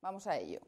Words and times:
Vamos 0.00 0.26
a 0.26 0.38
ello. 0.38 0.60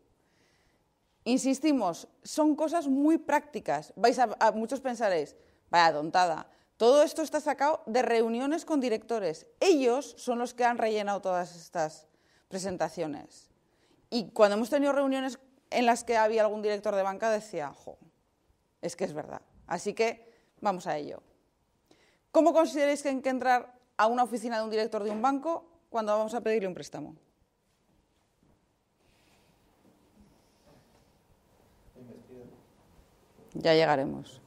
Insistimos, 1.24 2.08
son 2.22 2.56
cosas 2.56 2.88
muy 2.88 3.18
prácticas. 3.18 3.92
Vais 3.96 4.18
a, 4.18 4.52
muchos 4.52 4.80
pensaréis, 4.80 5.36
vaya 5.70 5.92
tontada. 5.92 6.46
Todo 6.76 7.02
esto 7.02 7.22
está 7.22 7.40
sacado 7.40 7.82
de 7.86 8.02
reuniones 8.02 8.64
con 8.64 8.80
directores. 8.80 9.46
Ellos 9.60 10.14
son 10.18 10.38
los 10.38 10.52
que 10.52 10.64
han 10.64 10.78
rellenado 10.78 11.20
todas 11.20 11.54
estas 11.54 12.08
presentaciones. 12.48 13.50
Y 14.10 14.30
cuando 14.30 14.56
hemos 14.56 14.68
tenido 14.68 14.92
reuniones 14.92 15.38
en 15.70 15.86
las 15.86 16.02
que 16.04 16.16
había 16.16 16.42
algún 16.42 16.60
director 16.60 16.94
de 16.94 17.02
banca, 17.02 17.30
decía, 17.30 17.72
jo, 17.72 17.96
es 18.82 18.96
que 18.96 19.04
es 19.04 19.12
verdad. 19.12 19.42
Así 19.66 19.94
que 19.94 20.28
vamos 20.60 20.86
a 20.86 20.98
ello. 20.98 21.22
¿Cómo 22.32 22.52
consideráis 22.52 23.02
que 23.02 23.10
hay 23.10 23.20
que 23.20 23.28
entrar 23.28 23.78
a 23.96 24.08
una 24.08 24.24
oficina 24.24 24.58
de 24.58 24.64
un 24.64 24.70
director 24.70 25.04
de 25.04 25.10
un 25.10 25.22
banco 25.22 25.64
cuando 25.88 26.16
vamos 26.16 26.34
a 26.34 26.40
pedirle 26.40 26.66
un 26.66 26.74
préstamo? 26.74 27.14
Ya 33.54 33.74
llegaremos. 33.74 34.40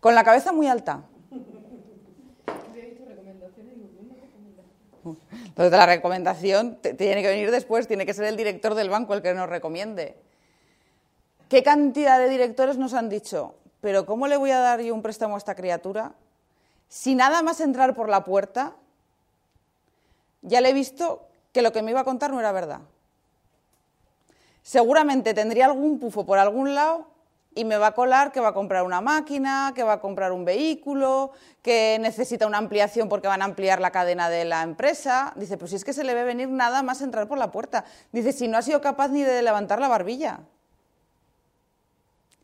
Con 0.00 0.14
la 0.14 0.22
cabeza 0.22 0.52
muy 0.52 0.68
alta. 0.68 1.02
Entonces, 5.04 5.72
la 5.72 5.86
recomendación 5.86 6.78
tiene 6.80 7.22
que 7.22 7.28
venir 7.28 7.50
después, 7.50 7.86
tiene 7.86 8.04
que 8.06 8.14
ser 8.14 8.24
el 8.24 8.36
director 8.36 8.74
del 8.74 8.90
banco 8.90 9.14
el 9.14 9.22
que 9.22 9.34
nos 9.34 9.48
recomiende. 9.48 10.16
¿Qué 11.48 11.62
cantidad 11.62 12.18
de 12.18 12.28
directores 12.28 12.76
nos 12.76 12.92
han 12.94 13.08
dicho, 13.08 13.54
pero 13.80 14.04
¿cómo 14.04 14.26
le 14.26 14.36
voy 14.36 14.50
a 14.50 14.58
dar 14.58 14.80
yo 14.80 14.92
un 14.94 15.02
préstamo 15.02 15.36
a 15.36 15.38
esta 15.38 15.54
criatura? 15.54 16.12
Si 16.88 17.14
nada 17.14 17.42
más 17.42 17.60
entrar 17.60 17.94
por 17.94 18.08
la 18.08 18.24
puerta, 18.24 18.74
ya 20.42 20.60
le 20.60 20.70
he 20.70 20.74
visto 20.74 21.28
que 21.52 21.62
lo 21.62 21.72
que 21.72 21.82
me 21.82 21.92
iba 21.92 22.00
a 22.00 22.04
contar 22.04 22.32
no 22.32 22.40
era 22.40 22.50
verdad. 22.50 22.80
Seguramente 24.64 25.34
tendría 25.34 25.66
algún 25.66 25.98
pufo 25.98 26.24
por 26.24 26.38
algún 26.38 26.74
lado 26.74 27.06
y 27.54 27.66
me 27.66 27.76
va 27.76 27.88
a 27.88 27.94
colar 27.94 28.32
que 28.32 28.40
va 28.40 28.48
a 28.48 28.54
comprar 28.54 28.82
una 28.82 29.02
máquina, 29.02 29.72
que 29.74 29.82
va 29.82 29.92
a 29.92 30.00
comprar 30.00 30.32
un 30.32 30.46
vehículo, 30.46 31.32
que 31.60 31.98
necesita 32.00 32.46
una 32.46 32.56
ampliación 32.56 33.10
porque 33.10 33.28
van 33.28 33.42
a 33.42 33.44
ampliar 33.44 33.82
la 33.82 33.90
cadena 33.90 34.30
de 34.30 34.46
la 34.46 34.62
empresa. 34.62 35.34
Dice, 35.36 35.58
pues 35.58 35.70
si 35.70 35.76
es 35.76 35.84
que 35.84 35.92
se 35.92 36.02
le 36.02 36.14
ve 36.14 36.24
venir 36.24 36.48
nada 36.48 36.82
más 36.82 37.02
entrar 37.02 37.28
por 37.28 37.36
la 37.36 37.52
puerta. 37.52 37.84
Dice, 38.10 38.32
si 38.32 38.48
no 38.48 38.56
ha 38.56 38.62
sido 38.62 38.80
capaz 38.80 39.08
ni 39.08 39.22
de 39.22 39.42
levantar 39.42 39.80
la 39.80 39.88
barbilla. 39.88 40.40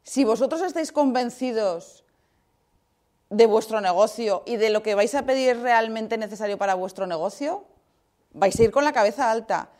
Si 0.02 0.22
vosotros 0.24 0.60
estáis 0.60 0.92
convencidos 0.92 2.04
de 3.30 3.46
vuestro 3.46 3.80
negocio 3.80 4.42
y 4.44 4.56
de 4.56 4.68
lo 4.68 4.82
que 4.82 4.94
vais 4.94 5.14
a 5.14 5.22
pedir 5.22 5.58
realmente 5.60 6.18
necesario 6.18 6.58
para 6.58 6.74
vuestro 6.74 7.06
negocio, 7.06 7.64
vais 8.34 8.60
a 8.60 8.62
ir 8.62 8.70
con 8.70 8.84
la 8.84 8.92
cabeza 8.92 9.30
alta. 9.30 9.70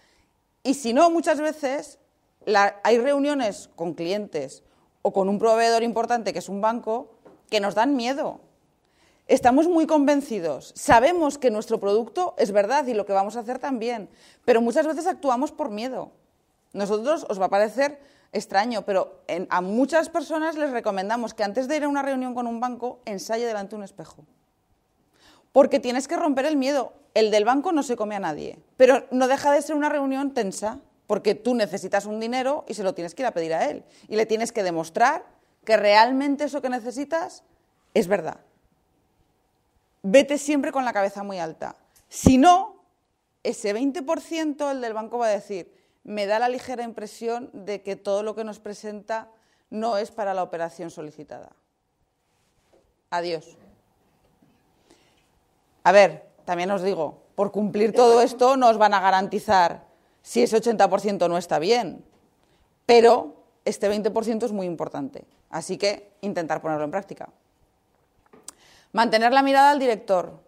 Y 0.62 0.72
si 0.72 0.94
no, 0.94 1.10
muchas 1.10 1.38
veces 1.38 2.00
hay 2.46 2.98
reuniones 2.98 3.70
con 3.76 3.94
clientes 3.94 4.62
o 5.02 5.12
con 5.12 5.28
un 5.28 5.38
proveedor 5.38 5.82
importante 5.82 6.32
que 6.32 6.38
es 6.38 6.48
un 6.48 6.60
banco 6.60 7.10
que 7.50 7.60
nos 7.60 7.74
dan 7.74 7.96
miedo. 7.96 8.40
Estamos 9.26 9.68
muy 9.68 9.86
convencidos, 9.86 10.72
sabemos 10.74 11.38
que 11.38 11.50
nuestro 11.50 11.78
producto 11.78 12.34
es 12.36 12.50
verdad 12.50 12.86
y 12.86 12.94
lo 12.94 13.06
que 13.06 13.12
vamos 13.12 13.36
a 13.36 13.40
hacer 13.40 13.60
también, 13.60 14.08
pero 14.44 14.60
muchas 14.60 14.86
veces 14.86 15.06
actuamos 15.06 15.52
por 15.52 15.70
miedo. 15.70 16.10
Nosotros 16.72 17.26
os 17.28 17.40
va 17.40 17.46
a 17.46 17.50
parecer 17.50 18.00
extraño, 18.32 18.82
pero 18.82 19.22
a 19.48 19.60
muchas 19.60 20.08
personas 20.08 20.56
les 20.56 20.70
recomendamos 20.70 21.34
que 21.34 21.44
antes 21.44 21.68
de 21.68 21.76
ir 21.76 21.84
a 21.84 21.88
una 21.88 22.02
reunión 22.02 22.34
con 22.34 22.46
un 22.46 22.60
banco, 22.60 23.00
ensaye 23.04 23.46
delante 23.46 23.70
de 23.70 23.76
un 23.76 23.84
espejo. 23.84 24.24
Porque 25.52 25.80
tienes 25.80 26.06
que 26.06 26.16
romper 26.16 26.46
el 26.46 26.56
miedo. 26.56 26.92
El 27.12 27.32
del 27.32 27.44
banco 27.44 27.72
no 27.72 27.82
se 27.82 27.96
come 27.96 28.14
a 28.14 28.20
nadie, 28.20 28.58
pero 28.76 29.04
no 29.10 29.26
deja 29.26 29.50
de 29.50 29.62
ser 29.62 29.74
una 29.74 29.88
reunión 29.88 30.32
tensa, 30.32 30.78
porque 31.10 31.34
tú 31.34 31.56
necesitas 31.56 32.06
un 32.06 32.20
dinero 32.20 32.64
y 32.68 32.74
se 32.74 32.84
lo 32.84 32.94
tienes 32.94 33.16
que 33.16 33.22
ir 33.22 33.26
a 33.26 33.32
pedir 33.32 33.52
a 33.52 33.68
él. 33.68 33.82
Y 34.06 34.14
le 34.14 34.26
tienes 34.26 34.52
que 34.52 34.62
demostrar 34.62 35.26
que 35.64 35.76
realmente 35.76 36.44
eso 36.44 36.62
que 36.62 36.68
necesitas 36.68 37.42
es 37.94 38.06
verdad. 38.06 38.38
Vete 40.04 40.38
siempre 40.38 40.70
con 40.70 40.84
la 40.84 40.92
cabeza 40.92 41.24
muy 41.24 41.40
alta. 41.40 41.74
Si 42.08 42.38
no, 42.38 42.84
ese 43.42 43.74
20% 43.74 44.70
el 44.70 44.80
del 44.80 44.94
banco 44.94 45.18
va 45.18 45.26
a 45.26 45.30
decir, 45.30 45.74
me 46.04 46.26
da 46.26 46.38
la 46.38 46.48
ligera 46.48 46.84
impresión 46.84 47.50
de 47.54 47.82
que 47.82 47.96
todo 47.96 48.22
lo 48.22 48.36
que 48.36 48.44
nos 48.44 48.60
presenta 48.60 49.32
no 49.68 49.98
es 49.98 50.12
para 50.12 50.32
la 50.32 50.44
operación 50.44 50.92
solicitada. 50.92 51.50
Adiós. 53.10 53.58
A 55.82 55.90
ver, 55.90 56.28
también 56.44 56.70
os 56.70 56.84
digo, 56.84 57.24
por 57.34 57.50
cumplir 57.50 57.92
todo 57.92 58.22
esto 58.22 58.56
nos 58.56 58.78
van 58.78 58.94
a 58.94 59.00
garantizar 59.00 59.89
si 60.22 60.42
ese 60.42 60.60
80% 60.60 61.28
no 61.28 61.38
está 61.38 61.58
bien, 61.58 62.04
pero 62.86 63.34
este 63.64 63.90
20% 63.90 64.44
es 64.44 64.52
muy 64.52 64.66
importante, 64.66 65.24
así 65.50 65.76
que 65.76 66.12
intentar 66.20 66.60
ponerlo 66.60 66.84
en 66.84 66.90
práctica. 66.90 67.28
Mantener 68.92 69.32
la 69.32 69.42
mirada 69.42 69.70
al 69.70 69.78
director. 69.78 70.40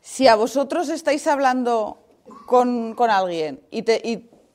Si 0.00 0.26
a 0.26 0.36
vosotros 0.36 0.88
estáis 0.88 1.26
hablando 1.26 1.98
con, 2.46 2.94
alguien 3.10 3.60
y, 3.70 3.84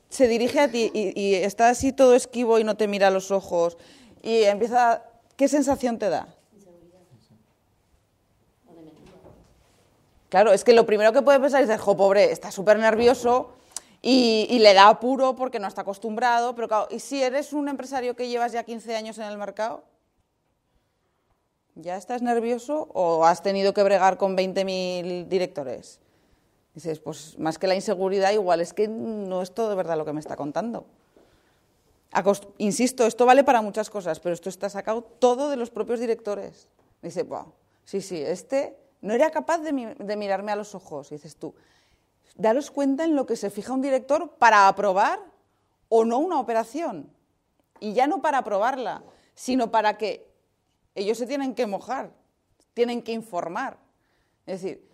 se 0.09 0.27
dirige 0.27 0.59
a 0.59 0.71
ti 0.71 0.91
y, 0.93 1.35
está 1.35 1.69
así 1.69 1.91
todo 1.91 2.15
esquivo 2.15 2.57
y 2.59 2.63
no 2.63 2.75
te 2.75 2.87
mira 2.87 3.07
a 3.07 3.11
los 3.11 3.31
ojos 3.31 3.77
y 4.23 4.43
empieza, 4.43 5.03
¿qué 5.35 5.47
sensación 5.47 5.99
te 5.99 6.09
da? 6.09 6.35
Claro, 10.29 10.53
es 10.53 10.63
que 10.63 10.73
lo 10.73 10.85
primero 10.85 11.11
que 11.11 11.23
puede 11.23 11.39
pensar 11.39 11.63
es, 11.63 11.79
jo, 11.79 11.97
pobre, 11.97 12.31
está 12.31 12.51
súper 12.51 12.77
nervioso 12.77 13.53
y, 14.01 14.59
le 14.59 14.73
da 14.73 14.87
apuro 14.87 15.35
porque 15.35 15.59
no 15.59 15.67
está 15.67 15.81
acostumbrado, 15.81 16.55
pero 16.55 16.67
claro, 16.67 16.87
¿y 16.89 16.99
si 16.99 17.21
eres 17.21 17.53
un 17.53 17.67
empresario 17.67 18.15
que 18.15 18.29
llevas 18.29 18.51
ya 18.51 18.63
15 18.63 18.95
años 18.95 19.17
en 19.17 19.25
el 19.25 19.37
mercado? 19.37 19.83
¿Ya 21.75 21.97
estás 21.97 22.21
nervioso 22.21 22.89
o 22.93 23.25
has 23.25 23.41
tenido 23.41 23.73
que 23.73 23.83
bregar 23.83 24.17
con 24.17 24.37
20.000 24.37 25.27
directores? 25.27 25.99
Dices, 26.73 26.99
pues 26.99 27.37
más 27.39 27.57
que 27.57 27.67
la 27.67 27.75
inseguridad, 27.75 28.31
igual 28.31 28.61
es 28.61 28.73
que 28.73 28.87
no 28.87 29.41
es 29.41 29.53
todo 29.53 29.69
de 29.69 29.75
verdad 29.75 29.97
lo 29.97 30.05
que 30.05 30.13
me 30.13 30.19
está 30.19 30.35
contando. 30.35 30.85
Insisto, 32.57 33.05
esto 33.05 33.25
vale 33.25 33.43
para 33.43 33.61
muchas 33.61 33.89
cosas, 33.89 34.19
pero 34.19 34.33
esto 34.33 34.49
está 34.49 34.69
sacado 34.69 35.01
todo 35.01 35.49
de 35.49 35.57
los 35.57 35.69
propios 35.69 35.99
directores. 35.99 36.67
Dice, 37.01 37.23
wow, 37.23 37.53
sí, 37.83 38.01
sí, 38.01 38.17
este 38.17 38.77
no 39.01 39.13
era 39.13 39.29
capaz 39.29 39.59
de, 39.59 39.71
mirarme 40.17 40.51
a 40.51 40.55
los 40.55 40.75
ojos. 40.75 41.09
dices 41.09 41.35
tú, 41.35 41.53
daros 42.39 42.71
cuenta 42.71 43.03
en 43.03 43.15
lo 43.15 43.25
que 43.25 43.35
se 43.35 43.49
fija 43.49 43.73
un 43.73 43.81
director 43.81 44.37
para 44.37 44.67
aprobar 44.67 45.19
o 45.89 46.05
no 46.05 46.17
una 46.19 46.39
operación. 46.39 47.13
Y 47.79 47.93
ya 47.93 48.07
no 48.07 48.21
para 48.21 48.39
aprobarla, 48.39 49.03
sino 49.35 49.71
para 49.71 49.97
que 49.97 50.33
ellos 50.95 51.17
se 51.17 51.27
tienen 51.27 51.53
que 51.53 51.67
mojar, 51.67 52.11
tienen 52.73 53.03
que 53.03 53.11
informar. 53.11 53.77
Es 54.45 54.61
decir, 54.61 54.89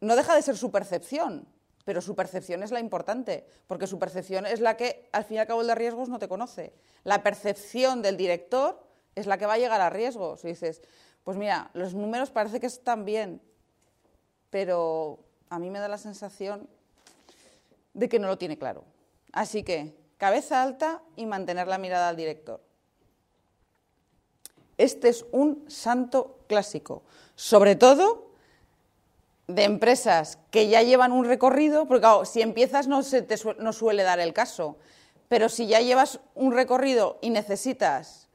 no 0.00 0.16
deja 0.16 0.34
de 0.34 0.42
ser 0.42 0.56
su 0.56 0.70
percepción, 0.70 1.46
pero 1.84 2.00
su 2.00 2.14
percepción 2.14 2.62
es 2.62 2.72
la 2.72 2.80
importante, 2.80 3.46
porque 3.66 3.86
su 3.86 3.98
percepción 3.98 4.44
es 4.44 4.60
la 4.60 4.76
que, 4.76 5.08
al 5.12 5.24
fin 5.24 5.36
y 5.36 5.40
al 5.40 5.46
cabo, 5.46 5.60
el 5.60 5.68
de 5.68 5.74
riesgos 5.74 6.08
no 6.08 6.18
te 6.18 6.28
conoce. 6.28 6.74
La 7.04 7.22
percepción 7.22 8.02
del 8.02 8.16
director 8.16 8.84
es 9.14 9.26
la 9.26 9.38
que 9.38 9.46
va 9.46 9.54
a 9.54 9.58
llegar 9.58 9.80
a 9.80 9.90
riesgos. 9.90 10.44
Y 10.44 10.48
dices, 10.48 10.82
pues 11.22 11.36
mira, 11.36 11.70
los 11.72 11.94
números 11.94 12.30
parece 12.30 12.58
que 12.58 12.66
están 12.66 13.04
bien, 13.04 13.40
pero 14.50 15.24
a 15.54 15.58
mí 15.58 15.70
me 15.70 15.78
da 15.78 15.88
la 15.88 15.98
sensación 15.98 16.68
de 17.92 18.08
que 18.08 18.18
no 18.18 18.26
lo 18.26 18.38
tiene 18.38 18.58
claro. 18.58 18.84
Así 19.32 19.62
que, 19.62 19.94
cabeza 20.18 20.62
alta 20.62 21.00
y 21.16 21.26
mantener 21.26 21.68
la 21.68 21.78
mirada 21.78 22.08
al 22.08 22.16
director. 22.16 22.60
Este 24.76 25.08
es 25.08 25.24
un 25.30 25.64
santo 25.68 26.40
clásico, 26.48 27.02
sobre 27.36 27.76
todo 27.76 28.30
de 29.46 29.62
empresas 29.62 30.38
que 30.50 30.68
ya 30.68 30.82
llevan 30.82 31.12
un 31.12 31.24
recorrido, 31.24 31.86
porque 31.86 32.08
si 32.24 32.42
empiezas 32.42 32.88
no, 32.88 33.02
se 33.04 33.22
te 33.22 33.36
no 33.58 33.72
suele 33.72 34.02
dar 34.02 34.18
el 34.18 34.32
caso, 34.32 34.76
pero 35.28 35.48
si 35.48 35.68
ya 35.68 35.80
llevas 35.80 36.18
un 36.34 36.52
recorrido 36.52 37.18
y 37.20 37.30
necesitas 37.30 38.28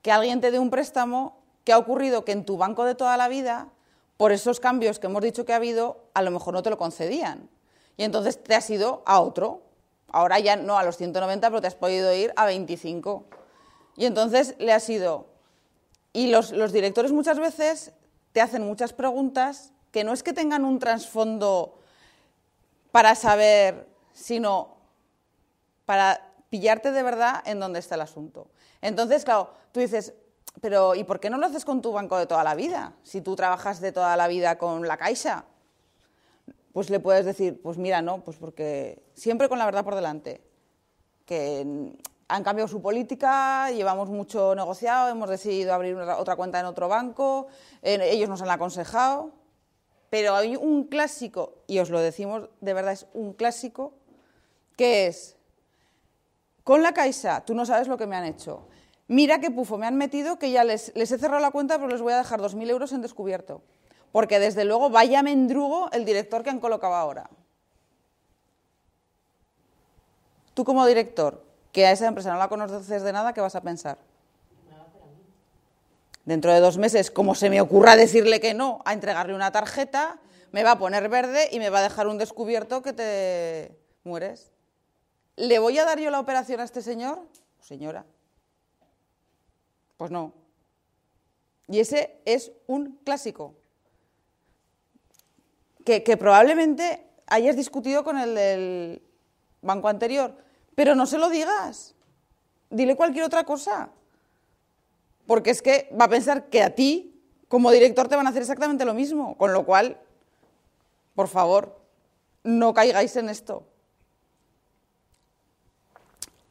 que 0.00 0.12
alguien 0.12 0.40
te 0.40 0.50
dé 0.50 0.58
un 0.58 0.70
préstamo, 0.70 1.42
¿qué 1.64 1.72
ha 1.72 1.78
ocurrido? 1.78 2.24
Que 2.24 2.32
en 2.32 2.46
tu 2.46 2.56
banco 2.56 2.84
de 2.84 2.94
toda 2.94 3.18
la 3.18 3.28
vida, 3.28 3.68
por 4.16 4.32
esos 4.32 4.60
cambios 4.60 4.98
que 4.98 5.06
hemos 5.06 5.22
dicho 5.22 5.44
que 5.44 5.52
ha 5.52 5.56
habido, 5.56 6.04
a 6.14 6.22
lo 6.22 6.30
mejor 6.30 6.54
no 6.54 6.62
te 6.62 6.70
lo 6.70 6.78
concedían. 6.78 7.48
Y 7.96 8.04
entonces 8.04 8.42
te 8.42 8.54
has 8.54 8.68
ido 8.70 9.02
a 9.06 9.20
otro. 9.20 9.62
Ahora 10.08 10.38
ya 10.38 10.56
no 10.56 10.78
a 10.78 10.84
los 10.84 10.96
190, 10.96 11.48
pero 11.48 11.60
te 11.60 11.66
has 11.66 11.74
podido 11.74 12.12
ir 12.14 12.32
a 12.36 12.46
25. 12.46 13.24
Y 13.96 14.06
entonces 14.06 14.54
le 14.58 14.72
has 14.72 14.88
ido. 14.88 15.26
Y 16.12 16.28
los, 16.28 16.52
los 16.52 16.72
directores 16.72 17.12
muchas 17.12 17.38
veces 17.38 17.92
te 18.32 18.40
hacen 18.40 18.64
muchas 18.64 18.92
preguntas 18.92 19.72
que 19.90 20.04
no 20.04 20.12
es 20.12 20.22
que 20.22 20.32
tengan 20.32 20.64
un 20.64 20.78
trasfondo 20.78 21.78
para 22.90 23.14
saber, 23.14 23.88
sino 24.12 24.76
para 25.86 26.32
pillarte 26.50 26.92
de 26.92 27.02
verdad 27.02 27.42
en 27.46 27.60
dónde 27.60 27.80
está 27.80 27.96
el 27.96 28.00
asunto. 28.00 28.48
Entonces, 28.80 29.24
claro, 29.24 29.50
tú 29.72 29.80
dices, 29.80 30.14
pero 30.60 30.94
¿y 30.94 31.04
por 31.04 31.20
qué 31.20 31.30
no 31.30 31.38
lo 31.38 31.46
haces 31.46 31.64
con 31.64 31.82
tu 31.82 31.92
banco 31.92 32.16
de 32.16 32.26
toda 32.26 32.44
la 32.44 32.54
vida? 32.54 32.94
Si 33.02 33.20
tú 33.20 33.36
trabajas 33.36 33.80
de 33.80 33.92
toda 33.92 34.16
la 34.16 34.28
vida 34.28 34.58
con 34.58 34.86
la 34.86 34.96
Caixa. 34.96 35.44
pues 36.72 36.90
le 36.90 36.98
puedes 37.00 37.24
decir, 37.24 37.60
pues 37.62 37.78
mira, 37.78 38.02
no, 38.02 38.24
pues 38.24 38.36
porque 38.36 39.04
siempre 39.14 39.48
con 39.48 39.58
la 39.58 39.64
verdad 39.64 39.84
por 39.84 39.94
delante, 39.94 40.42
que 41.24 41.94
han 42.28 42.42
cambiado 42.42 42.68
su 42.68 42.82
política, 42.82 43.70
llevamos 43.70 44.08
mucho 44.08 44.54
negociado, 44.54 45.08
hemos 45.08 45.28
decidido 45.28 45.72
abrir 45.72 45.96
otra 45.96 46.36
cuenta 46.36 46.58
en 46.58 46.66
otro 46.66 46.88
banco, 46.88 47.46
ellos 47.82 48.28
nos 48.28 48.42
han 48.42 48.50
aconsejado, 48.50 49.32
pero 50.10 50.34
hay 50.34 50.56
un 50.56 50.84
clásico, 50.84 51.54
y 51.66 51.78
os 51.78 51.90
lo 51.90 52.00
decimos 52.00 52.48
de 52.60 52.74
verdad, 52.74 52.92
es 52.92 53.06
un 53.14 53.34
clásico, 53.34 53.94
que 54.76 55.06
es, 55.06 55.36
con 56.64 56.82
la 56.82 56.92
Caixa, 56.92 57.44
tú 57.44 57.54
no 57.54 57.66
sabes 57.66 57.86
lo 57.88 57.96
que 57.96 58.06
me 58.06 58.16
han 58.16 58.24
hecho. 58.24 58.66
Mira 59.06 59.38
qué 59.38 59.50
pufo 59.50 59.76
me 59.76 59.86
han 59.86 59.96
metido, 59.96 60.38
que 60.38 60.50
ya 60.50 60.64
les, 60.64 60.92
he 60.94 61.06
cerrado 61.06 61.40
la 61.40 61.50
cuenta, 61.50 61.76
pero 61.76 61.88
les 61.88 62.00
voy 62.00 62.12
a 62.12 62.18
dejar 62.18 62.40
2.000 62.40 62.70
euros 62.70 62.92
en 62.92 63.02
descubierto. 63.02 63.62
Porque 64.12 64.38
desde 64.38 64.64
luego 64.64 64.90
vaya 64.90 65.22
mendrugo 65.22 65.90
el 65.92 66.04
director 66.04 66.42
que 66.42 66.50
han 66.50 66.60
colocado 66.60 66.94
ahora. 66.94 67.28
Tú 70.54 70.64
como 70.64 70.86
director, 70.86 71.44
que 71.72 71.86
a 71.86 71.90
esa 71.90 72.06
empresa 72.06 72.32
no 72.32 72.38
la 72.38 72.48
conoces 72.48 73.02
de 73.02 73.12
nada, 73.12 73.32
¿qué 73.32 73.40
vas 73.40 73.56
a 73.56 73.60
pensar? 73.60 73.98
Dentro 76.24 76.52
de 76.52 76.60
dos 76.60 76.78
meses, 76.78 77.10
como 77.10 77.34
se 77.34 77.50
me 77.50 77.60
ocurra 77.60 77.96
decirle 77.96 78.40
que 78.40 78.54
no 78.54 78.80
a 78.86 78.94
entregarle 78.94 79.34
una 79.34 79.52
tarjeta, 79.52 80.18
me 80.52 80.62
va 80.62 80.72
a 80.72 80.78
poner 80.78 81.08
verde 81.10 81.48
y 81.52 81.58
me 81.58 81.68
va 81.68 81.80
a 81.80 81.82
dejar 81.82 82.06
un 82.06 82.16
descubierto 82.16 82.80
que 82.80 82.94
te 82.94 83.76
mueres. 84.04 84.52
¿Le 85.36 85.58
voy 85.58 85.78
a 85.78 85.84
dar 85.84 85.98
yo 85.98 86.10
la 86.10 86.20
operación 86.20 86.60
a 86.60 86.64
este 86.64 86.80
señor? 86.80 87.18
Señora. 87.60 88.06
Pues 89.96 90.10
no. 90.10 90.32
Y 91.68 91.80
ese 91.80 92.20
es 92.24 92.52
un 92.66 92.98
clásico. 93.04 93.54
Que, 95.84 96.00
probablemente 96.16 97.06
hayas 97.26 97.56
discutido 97.56 98.04
con 98.04 98.18
el 98.18 98.34
del 98.34 99.02
banco 99.62 99.88
anterior. 99.88 100.36
Pero 100.74 100.94
no 100.94 101.06
se 101.06 101.18
lo 101.18 101.28
digas. 101.28 101.94
Dile 102.70 102.96
cualquier 102.96 103.24
otra 103.24 103.44
cosa. 103.44 103.90
Porque 105.26 105.50
es 105.50 105.62
que 105.62 105.90
va 105.98 106.06
a 106.06 106.10
pensar 106.10 106.48
que 106.48 106.62
a 106.62 106.74
ti, 106.74 107.20
como 107.48 107.70
director, 107.70 108.08
te 108.08 108.16
van 108.16 108.26
a 108.26 108.30
hacer 108.30 108.42
exactamente 108.42 108.84
lo 108.84 108.94
mismo. 108.94 109.36
Con 109.36 109.52
lo 109.52 109.64
cual, 109.64 110.00
por 111.14 111.28
favor, 111.28 111.80
no 112.42 112.74
caigáis 112.74 113.16
en 113.16 113.28
esto. 113.28 113.66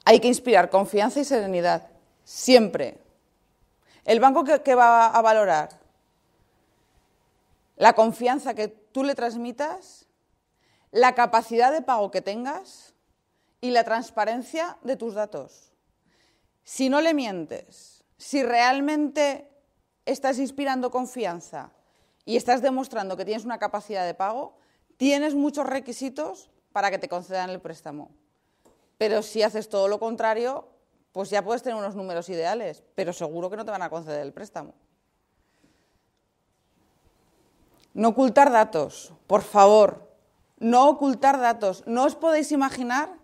Hay 0.06 0.20
que 0.20 0.28
inspirar 0.28 0.70
confianza 0.70 1.20
y 1.20 1.26
serenidad. 1.26 1.88
Siempre. 2.24 3.03
El 4.06 4.20
banco 4.20 4.44
que, 4.44 4.76
va 4.76 5.08
a 5.08 5.22
valorar 5.22 5.82
la 7.78 7.94
confianza 7.94 8.54
que 8.54 8.68
tú 8.68 9.04
le 9.04 9.16
transmitas, 9.16 10.06
la 10.92 11.16
capacidad 11.16 11.72
de 11.72 11.82
pago 11.82 12.12
que 12.12 12.22
tengas 12.22 12.94
y 13.62 13.72
la 13.72 13.84
transparencia 13.84 14.78
de 14.84 14.96
tus 14.96 15.16
datos. 15.16 15.74
Si 16.64 16.90
no 16.90 17.02
le 17.02 17.14
mientes, 17.14 18.04
si 18.18 18.44
realmente 18.44 19.50
estás 20.06 20.38
inspirando 20.38 20.92
confianza 20.92 21.72
y 22.26 22.38
estás 22.38 22.62
demostrando 22.62 23.18
que 23.18 23.26
tienes 23.26 23.46
una 23.46 23.58
capacidad 23.58 24.06
de 24.06 24.14
pago, 24.14 24.58
tienes 24.98 25.34
muchos 25.34 25.66
requisitos 25.66 26.52
para 26.72 26.92
que 26.92 27.00
te 27.00 27.10
concedan 27.10 27.50
el 27.50 27.62
préstamo. 27.62 28.12
Pero 28.98 29.24
si 29.24 29.44
haces 29.44 29.70
todo 29.70 29.88
lo 29.88 30.00
contrario, 30.00 30.68
pues 31.14 31.30
ya 31.30 31.42
puedes 31.42 31.64
tener 31.64 31.80
unos 31.80 31.96
números 31.96 32.28
ideales, 32.28 32.84
pero 32.96 33.14
seguro 33.14 33.50
que 33.50 33.56
no 33.56 33.64
te 33.64 33.72
van 33.72 33.82
a 33.82 33.90
conceder 33.90 34.22
el 34.22 34.34
préstamo. 34.34 34.74
No 37.94 38.10
ocultar 38.10 38.52
datos, 38.52 39.14
por 39.28 39.44
favor, 39.44 40.12
no 40.58 40.90
ocultar 40.90 41.40
datos. 41.40 41.84
No 41.88 42.04
os 42.04 42.16
podéis 42.16 42.52
imaginar 42.52 43.24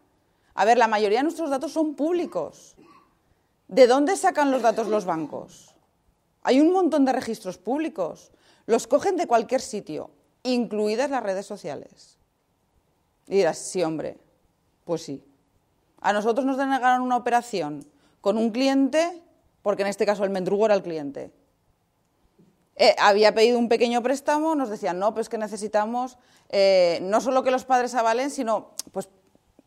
a 0.60 0.66
ver, 0.66 0.78
la 0.78 0.90
mayoría 0.90 1.20
de 1.20 1.24
nuestros 1.24 1.50
datos 1.50 1.72
son 1.72 1.96
públicos. 1.96 2.76
¿De 3.70 3.88
dónde 3.88 4.18
sacan 4.18 4.52
los 4.52 4.62
datos 4.62 4.88
los 4.88 5.06
bancos? 5.06 5.74
Hay 6.42 6.60
un 6.60 6.74
montón 6.74 7.06
de 7.06 7.14
registros 7.14 7.58
públicos. 7.58 8.34
Los 8.66 8.86
cogen 8.86 9.16
de 9.16 9.26
cualquier 9.26 9.62
sitio, 9.62 10.12
incluidas 10.44 11.10
las 11.10 11.24
redes 11.24 11.46
sociales. 11.46 12.18
Y 13.28 13.38
dirás, 13.38 13.58
sí, 13.58 13.82
hombre, 13.84 14.18
pues 14.84 15.04
sí. 15.04 15.24
A 16.02 16.14
nosotros 16.14 16.46
nos 16.46 16.58
denegaron 16.58 17.02
una 17.02 17.18
operación 17.18 17.86
con 18.22 18.38
un 18.38 18.52
cliente, 18.52 19.22
porque 19.62 19.84
en 19.84 19.90
este 19.90 20.06
caso 20.06 20.24
el 20.24 20.30
mendrugo 20.30 20.66
era 20.66 20.76
el 20.76 20.84
cliente. 20.84 21.32
Eh, 22.76 22.96
había 22.98 23.34
pedido 23.34 23.60
un 23.60 23.68
pequeño 23.68 24.02
préstamo, 24.02 24.56
nos 24.56 24.70
decían, 24.70 25.00
no, 25.00 25.14
pues 25.14 25.28
que 25.28 25.38
necesitamos 25.38 26.18
eh, 26.50 27.00
no 27.02 27.22
solo 27.22 27.44
que 27.44 27.52
los 27.52 27.66
padres 27.66 27.94
avalen, 27.94 28.30
sino 28.30 28.72
pues 28.92 29.10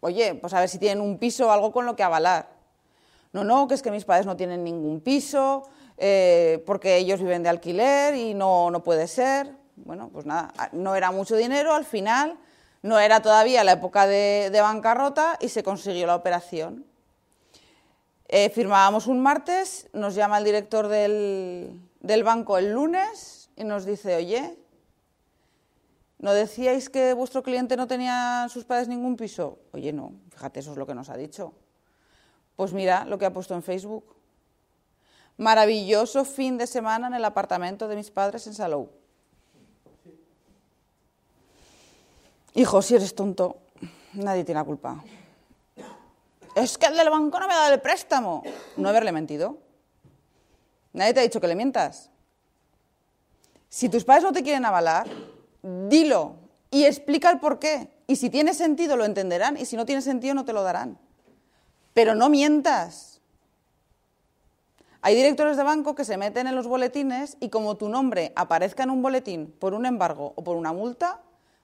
oye, 0.00 0.34
pues 0.34 0.52
a 0.52 0.61
ver 0.61 0.69
si 0.69 0.79
tienen 0.79 1.00
un 1.00 1.19
piso 1.19 1.49
o 1.49 1.50
algo 1.50 1.73
con 1.73 1.87
lo 1.87 1.94
que 1.94 2.02
avalar. 2.02 2.49
No, 3.32 3.44
no, 3.44 3.69
que 3.69 3.75
es 3.75 3.82
que 3.82 3.90
mis 3.90 4.05
padres 4.05 4.26
no 4.26 4.37
tienen 4.37 4.64
ningún 4.64 5.00
piso, 5.00 5.62
eh, 5.96 6.62
porque 6.67 6.96
ellos 6.96 7.20
viven 7.20 7.43
de 7.43 7.49
alquiler 7.49 8.14
y 8.14 8.34
no, 8.34 8.70
no 8.70 8.82
puede 8.82 9.06
ser. 9.06 9.55
Bueno, 9.76 10.11
pues 10.12 10.26
nada, 10.26 10.52
no 10.73 10.94
era 10.94 11.11
mucho 11.12 11.37
dinero, 11.37 11.73
al 11.73 11.84
final 11.84 12.37
no 12.82 12.99
era 12.99 13.23
todavía 13.23 13.64
la 13.64 13.73
época 13.73 14.06
de, 14.06 14.50
bancarrota 14.61 15.38
y 15.40 15.49
se 15.49 15.62
consiguió 15.62 16.06
la 16.06 16.17
operación. 16.17 16.84
Eh, 18.29 18.50
firmábamos 18.50 19.06
un 19.06 19.20
martes, 19.20 19.88
nos 19.93 20.14
llama 20.14 20.38
el 20.38 20.44
director 20.44 20.88
del, 20.88 21.81
del 22.00 22.25
banco 22.25 22.58
el 22.58 22.73
lunes 22.73 23.50
y 23.56 23.64
nos 23.64 23.84
dice, 23.84 24.17
oye, 24.17 24.58
¿No 26.23 26.32
decíais 26.32 26.88
que 26.88 27.14
vuestro 27.14 27.43
cliente 27.43 27.76
no 27.76 27.88
tenía 27.88 28.46
sus 28.49 28.64
padres 28.64 28.87
ningún 28.87 29.17
piso? 29.17 29.58
Oye, 29.73 29.93
no, 29.93 30.12
fíjate, 30.31 30.61
eso 30.61 30.70
es 30.70 30.79
lo 30.79 30.87
que 30.87 30.94
nos 30.94 31.08
ha 31.08 31.17
dicho. 31.17 31.52
Pues 32.55 32.73
mira 32.73 33.05
lo 33.05 33.19
que 33.19 33.26
ha 33.26 33.32
puesto 33.32 33.55
en 33.56 33.62
Facebook. 33.64 34.05
Maravilloso 35.37 36.25
fin 36.25 36.58
de 36.58 36.69
semana 36.69 37.08
en 37.08 37.14
el 37.14 37.25
apartamento 37.25 37.88
de 37.88 37.96
mis 37.96 38.12
padres 38.12 38.46
en 38.46 38.55
Salou. 38.55 38.88
Hijo, 42.54 42.82
si 42.82 42.94
eres 42.94 43.14
tonto, 43.14 43.58
nadie 44.12 44.44
tiene 44.44 44.60
la 44.60 44.64
culpa. 44.64 45.02
Es 46.54 46.76
que 46.76 46.87
el 46.87 46.96
del 46.96 47.08
banco 47.08 47.40
no 47.40 47.46
me 47.46 47.54
ha 47.54 47.58
dado 47.58 47.75
el 47.75 47.81
préstamo. 47.81 48.43
No 48.76 48.88
haberle 48.88 49.12
mentido. 49.12 49.58
Nadie 50.93 51.14
te 51.14 51.20
ha 51.20 51.22
dicho 51.22 51.40
que 51.40 51.46
le 51.46 51.54
mientas. 51.54 52.10
Si 53.70 53.88
tus 53.88 54.04
padres 54.04 54.25
no 54.25 54.32
te 54.32 54.43
quieren 54.43 54.66
avalar, 54.66 55.08
dilo 55.62 56.37
y 56.70 56.84
explica 56.84 57.31
el 57.31 57.40
por 57.40 57.58
qué. 57.58 57.88
Y 58.06 58.16
si 58.16 58.29
tiene 58.29 58.53
sentido 58.53 58.96
lo 58.96 59.06
entenderán 59.06 59.56
y 59.56 59.65
si 59.65 59.76
no 59.76 59.86
tiene 59.86 60.03
sentido 60.03 60.34
no 60.34 60.44
te 60.44 60.53
lo 60.53 60.62
darán. 60.62 60.98
Pero 61.94 62.15
no 62.15 62.29
mientas. 62.29 63.20
Hay 65.00 65.17
directores 65.17 65.56
de 65.56 65.62
banco 65.62 65.94
que 65.94 66.05
se 66.05 66.19
meten 66.19 66.46
en 66.46 66.55
los 66.55 66.67
boletines 66.67 67.38
y 67.41 67.48
como 67.48 67.76
tu 67.76 67.88
nombre 67.88 68.32
aparezca 68.36 68.82
en 68.82 68.91
un 68.91 69.00
boletín 69.00 69.50
por 69.58 69.72
un 69.72 69.86
embargo 69.86 70.34
o 70.36 70.44
por 70.44 70.56
una 70.56 70.72
multa, 70.72 71.22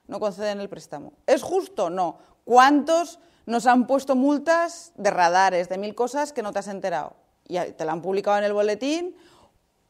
no 0.09 0.19
conceden 0.19 0.59
el 0.59 0.67
préstamo. 0.67 1.13
¿Es 1.27 1.43
justo? 1.43 1.89
No. 1.89 2.17
¿Cuántos 2.43 3.19
nos 3.45 3.67
han 3.67 3.87
puesto 3.87 4.15
multas 4.15 4.91
de 4.95 5.11
radares, 5.11 5.69
de 5.69 5.77
mil 5.77 5.95
cosas 5.95 6.33
que 6.33 6.41
no 6.41 6.51
te 6.51 6.59
has 6.59 6.67
enterado? 6.67 7.13
Y 7.47 7.59
te 7.59 7.85
la 7.85 7.93
han 7.93 8.01
publicado 8.01 8.37
en 8.39 8.43
el 8.43 8.53
boletín. 8.53 9.15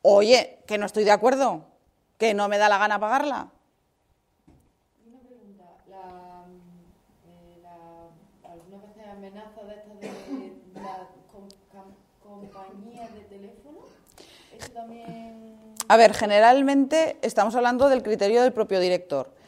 Oye, 0.02 0.60
que 0.68 0.78
no 0.78 0.86
estoy 0.86 1.06
de 1.06 1.12
acuerdo, 1.12 1.64
que 2.18 2.34
no 2.34 2.48
me 2.50 2.58
da 2.58 2.70
la 2.70 2.78
gana 2.78 3.00
pagarla. 3.00 3.50
A 15.88 15.98
ver, 15.98 16.14
generalmente 16.14 17.18
estamos 17.22 17.56
hablando 17.56 17.90
del 17.90 18.04
criterio 18.04 18.44
del 18.44 18.54
propio 18.54 18.80
director. 18.80 19.39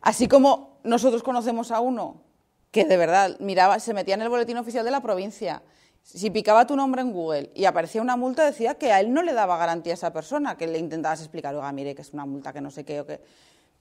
Así 0.00 0.28
como 0.28 0.78
nosotros 0.82 1.22
conocemos 1.22 1.70
a 1.70 1.80
uno 1.80 2.22
que 2.70 2.84
de 2.84 2.96
verdad 2.96 3.36
miraba, 3.40 3.78
se 3.80 3.94
metía 3.94 4.14
en 4.14 4.22
el 4.22 4.28
boletín 4.28 4.56
oficial 4.56 4.84
de 4.84 4.90
la 4.90 5.00
provincia. 5.00 5.62
Si 6.02 6.30
picaba 6.30 6.66
tu 6.66 6.76
nombre 6.76 7.02
en 7.02 7.12
Google 7.12 7.50
y 7.54 7.64
aparecía 7.64 8.00
una 8.00 8.16
multa, 8.16 8.44
decía 8.44 8.74
que 8.74 8.92
a 8.92 9.00
él 9.00 9.12
no 9.12 9.22
le 9.22 9.32
daba 9.32 9.56
garantía 9.56 9.92
a 9.92 9.94
esa 9.94 10.12
persona, 10.12 10.56
que 10.56 10.66
le 10.66 10.78
intentabas 10.78 11.20
explicar, 11.20 11.54
oiga, 11.54 11.70
mire, 11.72 11.94
que 11.94 12.02
es 12.02 12.12
una 12.12 12.24
multa, 12.24 12.52
que 12.52 12.60
no 12.60 12.70
sé 12.70 12.84
qué 12.84 13.00
o 13.00 13.06
qué. 13.06 13.20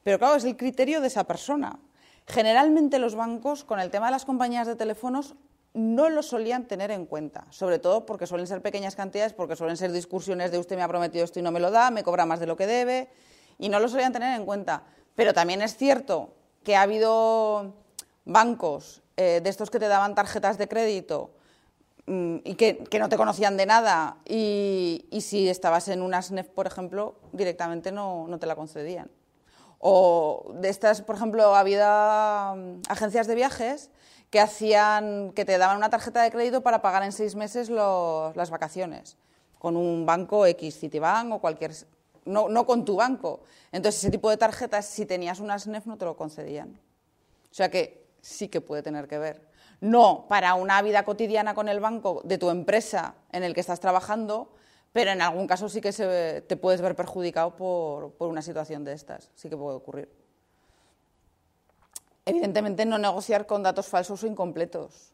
Pero 0.03 0.19
claro, 0.19 0.35
es 0.35 0.43
el 0.43 0.57
criterio 0.57 1.01
de 1.01 1.07
esa 1.07 1.23
persona. 1.25 1.79
Generalmente 2.27 2.99
los 2.99 3.15
bancos, 3.15 3.63
con 3.63 3.79
el 3.79 3.89
tema 3.89 4.07
de 4.07 4.11
las 4.11 4.25
compañías 4.25 4.67
de 4.67 4.75
teléfonos, 4.75 5.35
no 5.73 6.09
lo 6.09 6.23
solían 6.23 6.65
tener 6.65 6.91
en 6.91 7.05
cuenta, 7.05 7.45
sobre 7.51 7.79
todo 7.79 8.05
porque 8.05 8.25
suelen 8.27 8.47
ser 8.47 8.61
pequeñas 8.61 8.95
cantidades, 8.95 9.33
porque 9.33 9.55
suelen 9.55 9.77
ser 9.77 9.91
discusiones 9.91 10.51
de 10.51 10.57
usted 10.57 10.75
me 10.75 10.81
ha 10.81 10.87
prometido 10.87 11.23
esto 11.23 11.39
y 11.39 11.43
no 11.43 11.51
me 11.51 11.59
lo 11.59 11.69
da, 11.71 11.91
me 11.91 12.03
cobra 12.03 12.25
más 12.25 12.39
de 12.39 12.47
lo 12.47 12.57
que 12.57 12.65
debe, 12.65 13.09
y 13.57 13.69
no 13.69 13.79
lo 13.79 13.87
solían 13.87 14.11
tener 14.11 14.35
en 14.35 14.45
cuenta. 14.45 14.83
Pero 15.19 15.33
también 15.33 15.61
es 15.61 15.75
cierto 15.75 16.29
que 16.63 16.77
ha 16.77 16.83
habido 16.83 17.73
bancos 18.23 19.01
eh, 19.17 19.41
de 19.43 19.49
estos 19.49 19.69
que 19.69 19.77
te 19.77 19.89
daban 19.89 20.15
tarjetas 20.15 20.57
de 20.57 20.69
crédito 20.69 21.31
mm, 22.05 22.37
y 22.45 22.55
que, 22.55 22.87
no 22.97 23.09
te 23.09 23.17
conocían 23.17 23.57
de 23.57 23.65
nada, 23.65 24.15
y, 24.25 25.05
si 25.19 25.49
estabas 25.49 25.89
en 25.89 26.03
una 26.03 26.21
SNEF, 26.21 26.47
por 26.47 26.67
ejemplo, 26.67 27.15
directamente 27.33 27.91
no, 27.91 28.29
te 28.39 28.47
la 28.47 28.55
concedían. 28.55 29.11
O 29.79 30.53
de 30.53 30.69
estas, 30.69 31.01
por 31.01 31.17
ejemplo, 31.17 31.53
había 31.53 32.53
mm, 32.55 32.83
agencias 32.87 33.27
de 33.27 33.35
viajes 33.35 33.91
que 34.29 34.39
hacían, 34.39 35.33
que 35.33 35.43
te 35.43 35.57
daban 35.57 35.75
una 35.75 35.89
tarjeta 35.89 36.23
de 36.23 36.31
crédito 36.31 36.61
para 36.61 36.81
pagar 36.81 37.03
en 37.03 37.11
seis 37.11 37.35
meses 37.35 37.69
las 37.69 38.49
vacaciones, 38.49 39.17
con 39.57 39.75
un 39.75 40.05
banco 40.05 40.45
X, 40.45 40.79
Citibank 40.79 41.33
o 41.33 41.39
cualquier, 41.39 41.73
no, 42.29 42.47
no 42.47 42.65
con 42.65 42.85
tu 42.85 42.95
banco. 42.95 43.41
Entonces, 43.71 44.01
ese 44.01 44.11
tipo 44.11 44.29
de 44.29 44.37
tarjetas, 44.37 44.85
si 44.85 45.05
tenías 45.05 45.39
una 45.39 45.59
SNEF, 45.59 45.85
no 45.85 45.97
te 45.97 46.05
lo 46.05 46.15
concedían. 46.15 46.79
O 47.51 47.53
sea 47.53 47.69
que 47.69 48.07
sí 48.21 48.47
que 48.47 48.61
puede 48.61 48.83
tener 48.83 49.07
que 49.07 49.17
ver. 49.17 49.49
No 49.81 50.25
para 50.27 50.55
una 50.55 50.81
vida 50.81 51.03
cotidiana 51.03 51.53
con 51.53 51.69
el 51.69 51.79
banco 51.79 52.21
de 52.23 52.37
tu 52.37 52.49
empresa 52.49 53.15
en 53.31 53.43
el 53.43 53.53
que 53.53 53.61
estás 53.61 53.79
trabajando, 53.79 54.51
pero 54.91 55.11
en 55.11 55.21
algún 55.21 55.47
caso 55.47 55.69
sí 55.69 55.81
que 55.81 55.91
te 56.47 56.57
puedes 56.57 56.81
ver 56.81 56.95
perjudicado 56.95 57.55
por, 57.55 58.13
una 58.19 58.41
situación 58.41 58.83
de 58.83 58.93
estas. 58.93 59.29
Sí 59.35 59.49
que 59.49 59.57
puede 59.57 59.77
ocurrir. 59.77 60.09
Evidentemente, 62.25 62.85
no 62.85 62.97
negociar 62.97 63.45
con 63.45 63.63
datos 63.63 63.87
falsos 63.87 64.23
o 64.23 64.27
incompletos. 64.27 65.13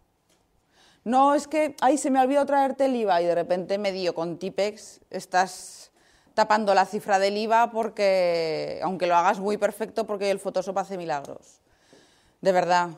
No, 1.04 1.36
es 1.36 1.48
que, 1.48 1.76
ay, 1.82 1.98
se 1.98 2.10
me 2.10 2.20
ha 2.20 2.24
olvidado 2.24 2.48
traerte 2.48 2.86
el 2.86 2.96
IVA 2.96 3.22
y 3.22 3.26
de 3.26 3.36
repente 3.36 3.78
me 3.78 3.92
dio 3.92 4.16
con 4.16 4.38
Tipex, 4.40 5.02
estás 5.12 5.92
tapando 6.36 6.76
la 6.76 6.86
cifra 6.86 7.18
del 7.18 7.38
IVA 7.38 7.72
porque, 7.72 8.80
aunque 8.84 9.08
lo 9.08 9.16
hagas 9.16 9.40
muy 9.40 9.58
perfecto, 9.58 10.06
porque 10.06 10.30
el 10.30 10.40
Photoshop 10.40 10.78
hace 10.78 10.98
milagros. 10.98 11.62
De 12.42 12.52
verdad, 12.52 12.90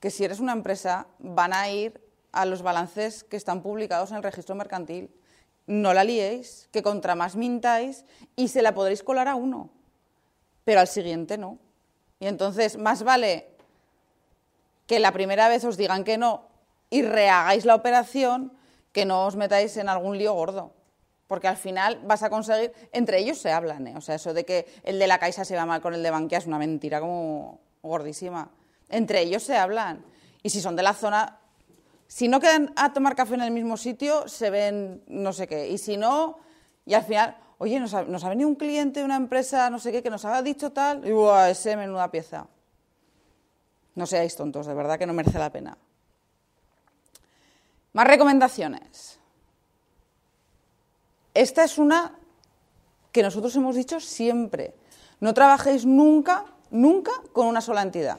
que 0.00 0.10
si 0.10 0.24
eres 0.24 0.40
una 0.40 0.52
empresa, 0.52 1.06
van 1.18 1.52
a 1.52 1.70
ir 1.70 2.00
a 2.32 2.46
los 2.46 2.62
balances 2.62 3.22
que 3.22 3.36
están 3.36 3.62
publicados 3.62 4.10
en 4.10 4.16
el 4.16 4.22
registro 4.22 4.54
mercantil. 4.54 5.14
No 5.66 5.92
la 5.92 6.04
liéis, 6.04 6.68
que 6.72 6.82
contra 6.82 7.14
más 7.14 7.36
mintáis 7.36 8.04
y 8.34 8.48
se 8.48 8.62
la 8.62 8.74
podréis 8.74 9.02
colar 9.02 9.28
a 9.28 9.34
uno, 9.34 9.70
pero 10.64 10.80
al 10.80 10.88
siguiente 10.88 11.36
no. 11.36 11.58
Y 12.18 12.26
entonces, 12.26 12.78
más 12.78 13.02
vale 13.02 13.46
que 14.86 14.98
la 14.98 15.12
primera 15.12 15.48
vez 15.48 15.64
os 15.64 15.76
digan 15.76 16.02
que 16.02 16.18
no 16.18 16.48
y 16.88 17.02
rehagáis 17.02 17.64
la 17.64 17.74
operación 17.74 18.52
que 18.92 19.04
no 19.04 19.26
os 19.26 19.36
metáis 19.36 19.76
en 19.76 19.88
algún 19.88 20.18
lío 20.18 20.32
gordo. 20.32 20.72
Porque 21.30 21.46
al 21.46 21.56
final 21.56 22.00
vas 22.06 22.24
a 22.24 22.28
conseguir, 22.28 22.72
entre 22.90 23.20
ellos 23.20 23.38
se 23.38 23.52
hablan, 23.52 23.86
¿eh? 23.86 23.94
o 23.96 24.00
sea, 24.00 24.16
eso 24.16 24.34
de 24.34 24.44
que 24.44 24.66
el 24.82 24.98
de 24.98 25.06
la 25.06 25.20
Caixa 25.20 25.44
se 25.44 25.54
va 25.54 25.64
mal 25.64 25.80
con 25.80 25.94
el 25.94 26.02
de 26.02 26.10
Bankia 26.10 26.38
es 26.38 26.46
una 26.46 26.58
mentira 26.58 26.98
como 26.98 27.60
gordísima. 27.84 28.50
Entre 28.88 29.20
ellos 29.20 29.44
se 29.44 29.56
hablan. 29.56 30.04
Y 30.42 30.50
si 30.50 30.60
son 30.60 30.74
de 30.74 30.82
la 30.82 30.92
zona, 30.92 31.38
si 32.08 32.26
no 32.26 32.40
quedan 32.40 32.72
a 32.74 32.92
tomar 32.92 33.14
café 33.14 33.34
en 33.34 33.42
el 33.42 33.52
mismo 33.52 33.76
sitio, 33.76 34.26
se 34.26 34.50
ven 34.50 35.04
no 35.06 35.32
sé 35.32 35.46
qué. 35.46 35.68
Y 35.68 35.78
si 35.78 35.96
no, 35.96 36.40
y 36.84 36.94
al 36.94 37.04
final, 37.04 37.36
oye, 37.58 37.78
nos 37.78 37.94
ha, 37.94 38.28
venido 38.28 38.48
un 38.48 38.56
cliente 38.56 38.98
de 38.98 39.06
una 39.06 39.14
empresa, 39.14 39.70
no 39.70 39.78
sé 39.78 39.92
qué, 39.92 40.02
que 40.02 40.10
nos 40.10 40.24
ha 40.24 40.42
dicho 40.42 40.72
tal, 40.72 41.06
y 41.06 41.12
¡buah, 41.12 41.50
ese 41.50 41.76
menuda 41.76 42.10
pieza! 42.10 42.48
No 43.94 44.04
seáis 44.04 44.34
tontos, 44.34 44.66
de 44.66 44.74
verdad 44.74 44.98
que 44.98 45.06
no 45.06 45.12
merece 45.12 45.38
la 45.38 45.52
pena. 45.52 45.78
Más 47.92 48.06
recomendaciones. 48.08 49.19
Esta 51.34 51.64
es 51.64 51.78
una 51.78 52.18
que 53.12 53.22
nosotros 53.22 53.54
hemos 53.56 53.76
dicho 53.76 54.00
siempre. 54.00 54.74
No 55.20 55.34
trabajéis 55.34 55.84
nunca, 55.84 56.44
nunca 56.70 57.12
con 57.32 57.46
una 57.46 57.60
sola 57.60 57.82
entidad. 57.82 58.18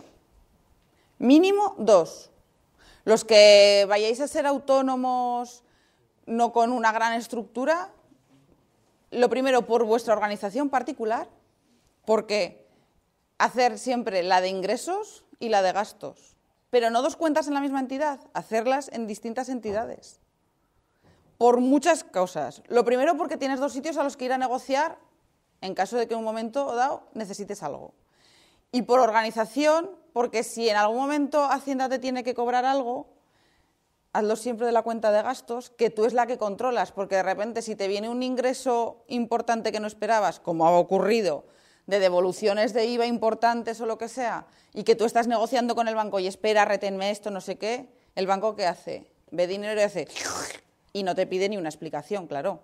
Mínimo 1.20 1.76
dos. 1.78 2.30
Los 3.04 3.26
que 3.26 3.86
vayáis 3.90 4.22
a 4.22 4.28
ser 4.28 4.46
autónomos 4.46 5.64
no 6.26 6.54
con 6.54 6.72
una 6.72 6.92
gran 6.92 7.14
estructura, 7.14 7.90
lo 9.10 9.30
primero 9.30 9.66
por 9.66 9.84
vuestra 9.84 10.14
organización 10.14 10.70
particular, 10.70 11.28
porque 12.06 12.66
hacer 13.38 13.78
siempre 13.78 14.24
la 14.24 14.40
de 14.40 14.50
ingresos 14.50 15.26
y 15.40 15.50
la 15.50 15.62
de 15.62 15.74
gastos, 15.74 16.36
pero 16.70 16.90
no 16.90 17.02
dos 17.02 17.18
cuentas 17.18 17.48
en 17.48 17.56
la 17.56 17.62
misma 17.62 17.80
entidad, 17.80 18.20
hacerlas 18.34 18.90
en 18.94 19.08
distintas 19.08 19.50
entidades. 19.50 20.21
Por 21.42 21.60
muchas 21.60 22.04
causas. 22.04 22.62
Lo 22.68 22.86
primero 22.86 23.18
porque 23.18 23.36
tienes 23.36 23.60
dos 23.60 23.74
sitios 23.74 23.98
a 23.98 24.04
los 24.04 24.16
que 24.16 24.26
ir 24.26 24.32
a 24.32 24.38
negociar 24.38 25.00
en 25.62 25.74
caso 25.74 25.98
de 25.98 26.08
que 26.08 26.14
en 26.14 26.20
un 26.20 26.24
momento 26.24 26.76
dado 26.76 27.08
necesites 27.16 27.64
algo. 27.64 27.96
Y 28.72 28.84
por 28.84 29.00
organización, 29.00 29.90
porque 30.14 30.44
si 30.44 30.70
en 30.70 30.78
algún 30.78 30.98
momento 30.98 31.44
Hacienda 31.46 31.90
te 31.90 31.98
tiene 31.98 32.24
que 32.24 32.36
cobrar 32.36 32.64
algo, 32.64 33.08
hazlo 34.14 34.36
siempre 34.36 34.68
de 34.68 34.72
la 34.72 34.84
cuenta 34.84 35.12
de 35.12 35.24
gastos, 35.24 35.72
que 35.72 35.90
tú 35.90 36.06
es 36.06 36.14
la 36.14 36.28
que 36.28 36.38
controlas, 36.38 36.92
porque 36.92 37.16
de 37.16 37.24
repente 37.24 37.64
si 37.64 37.76
te 37.76 37.88
viene 37.88 38.08
un 38.08 38.22
ingreso 38.22 39.04
importante 39.08 39.72
que 39.72 39.80
no 39.80 39.88
esperabas, 39.88 40.40
como 40.40 40.68
ha 40.68 40.78
ocurrido, 40.78 41.46
de 41.88 41.98
devoluciones 41.98 42.72
de 42.72 42.86
IVA 42.86 43.08
importantes 43.08 43.82
o 43.82 43.88
lo 43.88 43.98
que 43.98 44.10
sea, 44.10 44.46
y 44.76 44.84
que 44.84 44.96
tú 44.96 45.06
estás 45.06 45.26
negociando 45.26 45.74
con 45.74 45.88
el 45.88 45.96
banco 45.96 46.20
y 46.20 46.28
espera, 46.28 46.66
retenme 46.66 47.10
esto, 47.10 47.32
no 47.32 47.42
sé 47.42 47.58
qué, 47.58 47.90
el 48.14 48.28
banco 48.28 48.56
¿qué 48.56 48.68
hace? 48.68 49.12
Ve 49.32 49.48
dinero 49.48 49.82
y 49.82 49.84
hace... 49.84 50.08
y 50.94 51.04
no 51.04 51.16
te 51.16 51.28
pide 51.28 51.50
ni 51.50 51.58
una 51.58 51.70
explicación, 51.70 52.28
claro. 52.28 52.62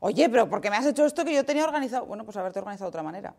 Oye, 0.00 0.28
pero 0.28 0.48
¿por 0.48 0.60
qué 0.60 0.70
me 0.70 0.76
has 0.76 0.86
hecho 0.86 1.04
esto 1.04 1.24
que 1.24 1.34
yo 1.34 1.44
tenía 1.44 1.64
organizado? 1.64 2.06
Bueno, 2.06 2.24
pues 2.24 2.36
haberte 2.36 2.58
organizado 2.58 2.86
de 2.86 2.90
otra 2.90 3.02
manera. 3.02 3.34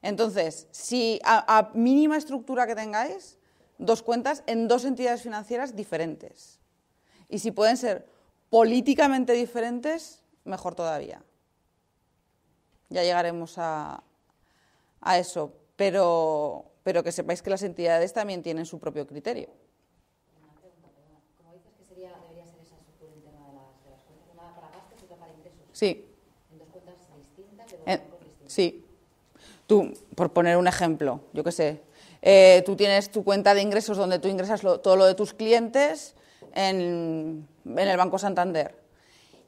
Entonces, 0.00 0.68
si 0.70 1.20
a, 1.24 1.70
mínima 1.74 2.16
estructura 2.16 2.66
que 2.66 2.76
tengáis, 2.76 3.36
dos 3.78 4.02
cuentas 4.02 4.44
en 4.46 4.68
dos 4.68 4.84
entidades 4.84 5.22
financieras 5.22 5.74
diferentes. 5.74 6.60
Y 7.28 7.40
si 7.40 7.50
pueden 7.50 7.76
ser 7.76 8.08
políticamente 8.48 9.32
diferentes, 9.32 10.22
mejor 10.44 10.74
todavía. 10.74 11.22
Ya 12.90 13.02
llegaremos 13.02 13.56
a, 13.58 14.02
eso, 15.16 15.52
pero, 15.76 16.64
pero, 16.82 17.02
que 17.02 17.12
sepáis 17.12 17.42
que 17.42 17.50
las 17.50 17.62
entidades 17.62 18.12
también 18.12 18.42
tienen 18.42 18.66
su 18.66 18.78
propio 18.78 19.06
criterio. 19.06 19.48
Una 20.42 20.54
pregunta, 20.54 20.88
¿Cómo 21.36 21.52
dices 21.52 21.72
que 21.76 21.84
sería, 21.84 22.12
debería 22.22 22.46
ser 22.46 22.60
esa 22.60 22.76
estructura 22.76 23.12
interna 23.14 23.46
de 23.46 23.54
las, 23.54 23.84
de 23.84 23.90
las 23.90 24.02
cuentas? 24.02 24.28
Una 24.32 24.54
para 24.54 24.70
gastos 24.70 24.98
y 25.02 25.04
otra 25.04 25.16
para 25.16 25.32
ingresos. 25.32 25.58
Sí. 25.78 26.04
En 26.50 26.58
dos 26.58 26.66
cuentas 26.72 26.96
distintas, 27.36 27.70
de 27.70 27.76
dos 27.76 27.86
bancos 27.86 28.18
distintos. 28.24 28.52
Sí. 28.52 28.84
Tú, 29.68 29.92
por 30.16 30.32
poner 30.32 30.56
un 30.56 30.66
ejemplo, 30.66 31.20
yo 31.32 31.44
qué 31.44 31.52
sé, 31.52 31.82
eh, 32.20 32.64
tú 32.66 32.74
tienes 32.74 33.12
tu 33.12 33.22
cuenta 33.22 33.54
de 33.54 33.62
ingresos 33.62 33.96
donde 33.96 34.18
tú 34.18 34.26
ingresas 34.26 34.60
todo 34.60 34.96
lo 34.96 35.04
de 35.04 35.14
tus 35.14 35.34
clientes 35.34 36.16
en, 36.52 37.46
el 37.64 37.96
Banco 37.96 38.18
Santander. 38.18 38.74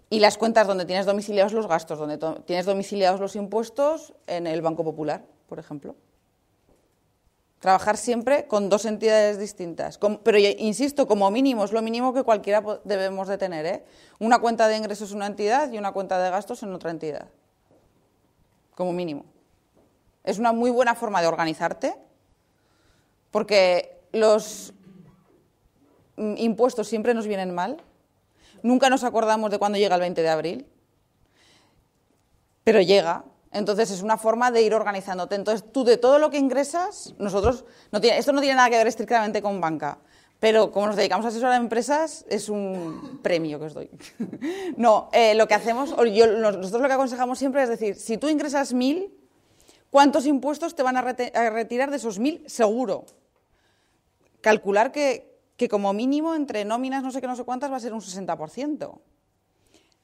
Y 0.09 0.21
las 0.21 0.39
cuentas 0.39 0.69
donde 0.69 0.85
tienes 0.85 1.05
domiciliados 1.05 1.53
los 1.53 1.67
gastos, 1.67 1.99
donde 1.99 2.19
tienes 2.45 2.65
domiciliados 2.65 3.19
los 3.19 3.35
impuestos 3.35 4.13
en 4.29 4.47
el 4.47 4.63
Banco 4.63 4.85
Popular, 4.85 5.25
por 5.49 5.59
ejemplo. 5.59 5.97
Trabajar 7.61 7.99
siempre 7.99 8.47
con 8.47 8.71
dos 8.71 8.87
entidades 8.87 9.39
distintas. 9.39 9.99
pero 10.25 10.39
insisto, 10.39 11.07
como 11.07 11.31
mínimo, 11.31 11.65
es 11.65 11.73
lo 11.73 11.83
mínimo 11.83 12.15
que 12.15 12.23
cualquiera 12.23 12.65
debemos 12.85 13.29
de 13.29 13.37
tener. 13.37 13.67
¿eh? 13.67 13.85
Una 14.19 14.39
cuenta 14.39 14.67
de 14.67 14.79
ingresos 14.79 15.11
en 15.11 15.19
una 15.19 15.27
entidad 15.27 15.71
y 15.71 15.77
una 15.77 15.93
cuenta 15.93 16.19
de 16.19 16.31
gastos 16.31 16.63
en 16.63 16.73
otra 16.73 16.91
entidad. 16.91 17.29
Como 18.75 18.95
mínimo. 18.95 19.27
Es 20.25 20.39
una 20.39 20.53
muy 20.53 20.71
buena 20.71 20.95
forma 20.95 21.21
de 21.21 21.27
organizarte 21.29 21.95
porque 23.31 24.01
los 24.13 24.73
mm, 26.17 26.37
impuestos 26.39 26.89
siempre 26.89 27.13
nos 27.13 27.27
vienen 27.27 27.55
mal. 27.55 27.83
Nunca 28.63 28.89
nos 28.89 29.05
acordamos 29.05 29.51
de 29.51 29.59
cuándo 29.59 29.77
llega 29.79 29.97
el 29.97 30.01
20 30.01 30.23
de 30.23 30.29
abril, 30.31 30.67
pero 32.65 32.81
llega. 32.81 33.25
Entonces 33.53 33.91
es 33.91 34.03
una 34.03 34.17
forma 34.17 34.51
de 34.51 34.63
ir 34.63 34.75
organizándote. 34.75 35.35
Entonces 35.35 35.71
tú 35.73 35.85
de 35.85 35.97
todo 35.97 36.19
lo 36.19 36.31
que 36.31 36.39
ingresas, 36.39 37.15
nosotros, 37.19 37.65
no 37.91 38.01
tiene, 38.01 38.19
esto 38.19 38.33
no 38.33 38.41
tiene 38.41 38.57
nada 38.57 38.71
que 38.71 38.77
ver 38.77 38.87
estrictamente 38.87 39.43
con 39.43 39.61
banca, 39.61 39.99
pero 40.39 40.71
como 40.71 40.87
nos 40.87 40.97
dedicamos 40.97 41.27
a 41.27 41.29
asesorar 41.29 41.55
a 41.55 41.57
empresas, 41.57 42.25
es 42.29 42.49
un 42.49 43.21
premio 43.23 43.59
que 43.59 43.67
os 43.67 43.75
doy. 43.75 43.91
no, 44.77 45.09
eh, 45.13 45.35
lo 45.35 45.49
que 45.49 45.55
hacemos, 45.55 45.91
nosotros 45.91 46.83
lo 46.83 46.89
que 46.89 46.95
aconsejamos 46.95 47.39
siempre 47.39 47.63
es 47.63 47.69
decir, 47.69 47.97
si 47.97 48.19
tú 48.19 48.29
ingresas 48.29 48.73
mil, 48.73 49.13
¿Cuántos 49.91 50.25
impuestos 50.27 50.77
te 50.77 50.85
van 50.85 50.97
a, 50.97 51.03
retirar 51.03 51.91
de 51.91 51.97
esos 51.97 52.19
mil? 52.21 52.45
Seguro. 52.49 53.05
Calcular 54.41 54.93
que, 54.93 55.37
que, 55.57 55.69
como 55.69 55.93
mínimo 55.93 56.35
entre 56.35 56.65
nóminas 56.65 57.03
no 57.03 57.11
sé 57.11 57.21
qué, 57.21 57.27
no 57.27 57.35
sé 57.35 57.45
cuántas 57.45 57.73
va 57.73 57.77
a 57.77 57.81
ser 57.81 57.93
un 57.93 58.01
60%. 58.01 59.01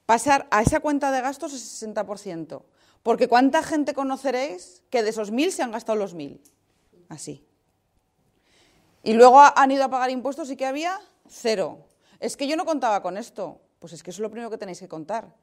Pasar 0.05 0.47
a 0.51 0.63
esa 0.63 0.81
cuenta 0.81 1.13
de 1.13 1.21
gastos 1.21 1.53
es 1.53 1.83
60%. 1.83 2.63
Porque 3.03 3.29
¿cuánta 3.29 3.63
gente 3.63 3.95
conoceréis 3.95 4.83
que 4.91 5.03
de 5.03 5.11
esos 5.11 5.31
mil 5.31 5.53
se 5.53 5.63
han 5.63 5.73
gastado 5.73 5.99
los 5.99 6.15
mil? 6.15 6.43
Así. 7.09 7.47
Y 9.03 9.13
luego 9.13 9.41
han 9.41 9.71
ido 9.71 9.85
a 9.85 9.89
pagar 9.89 10.11
impuestos 10.11 10.51
y 10.51 10.57
que 10.57 10.67
había 10.67 11.01
cero. 11.29 11.87
Es 12.19 12.37
que 12.37 12.49
yo 12.49 12.57
no 12.57 12.65
contaba 12.65 13.03
con 13.03 13.17
esto. 13.17 13.61
Pues 13.79 13.93
es 13.93 14.03
que 14.03 14.11
eso 14.11 14.19
es 14.19 14.23
lo 14.23 14.31
primero 14.31 14.51
que 14.51 14.59
tenéis 14.59 14.81
que 14.81 14.89
contar. 14.89 15.35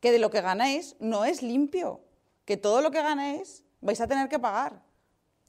Que 0.00 0.12
de 0.12 0.18
lo 0.18 0.30
que 0.30 0.40
ganáis 0.40 0.96
no 1.00 1.24
es 1.24 1.42
limpio. 1.42 2.00
Que 2.46 2.56
todo 2.56 2.80
lo 2.80 2.90
que 2.90 3.02
ganéis 3.02 3.64
vais 3.80 4.00
a 4.00 4.06
tener 4.06 4.28
que 4.28 4.38
pagar. 4.38 4.82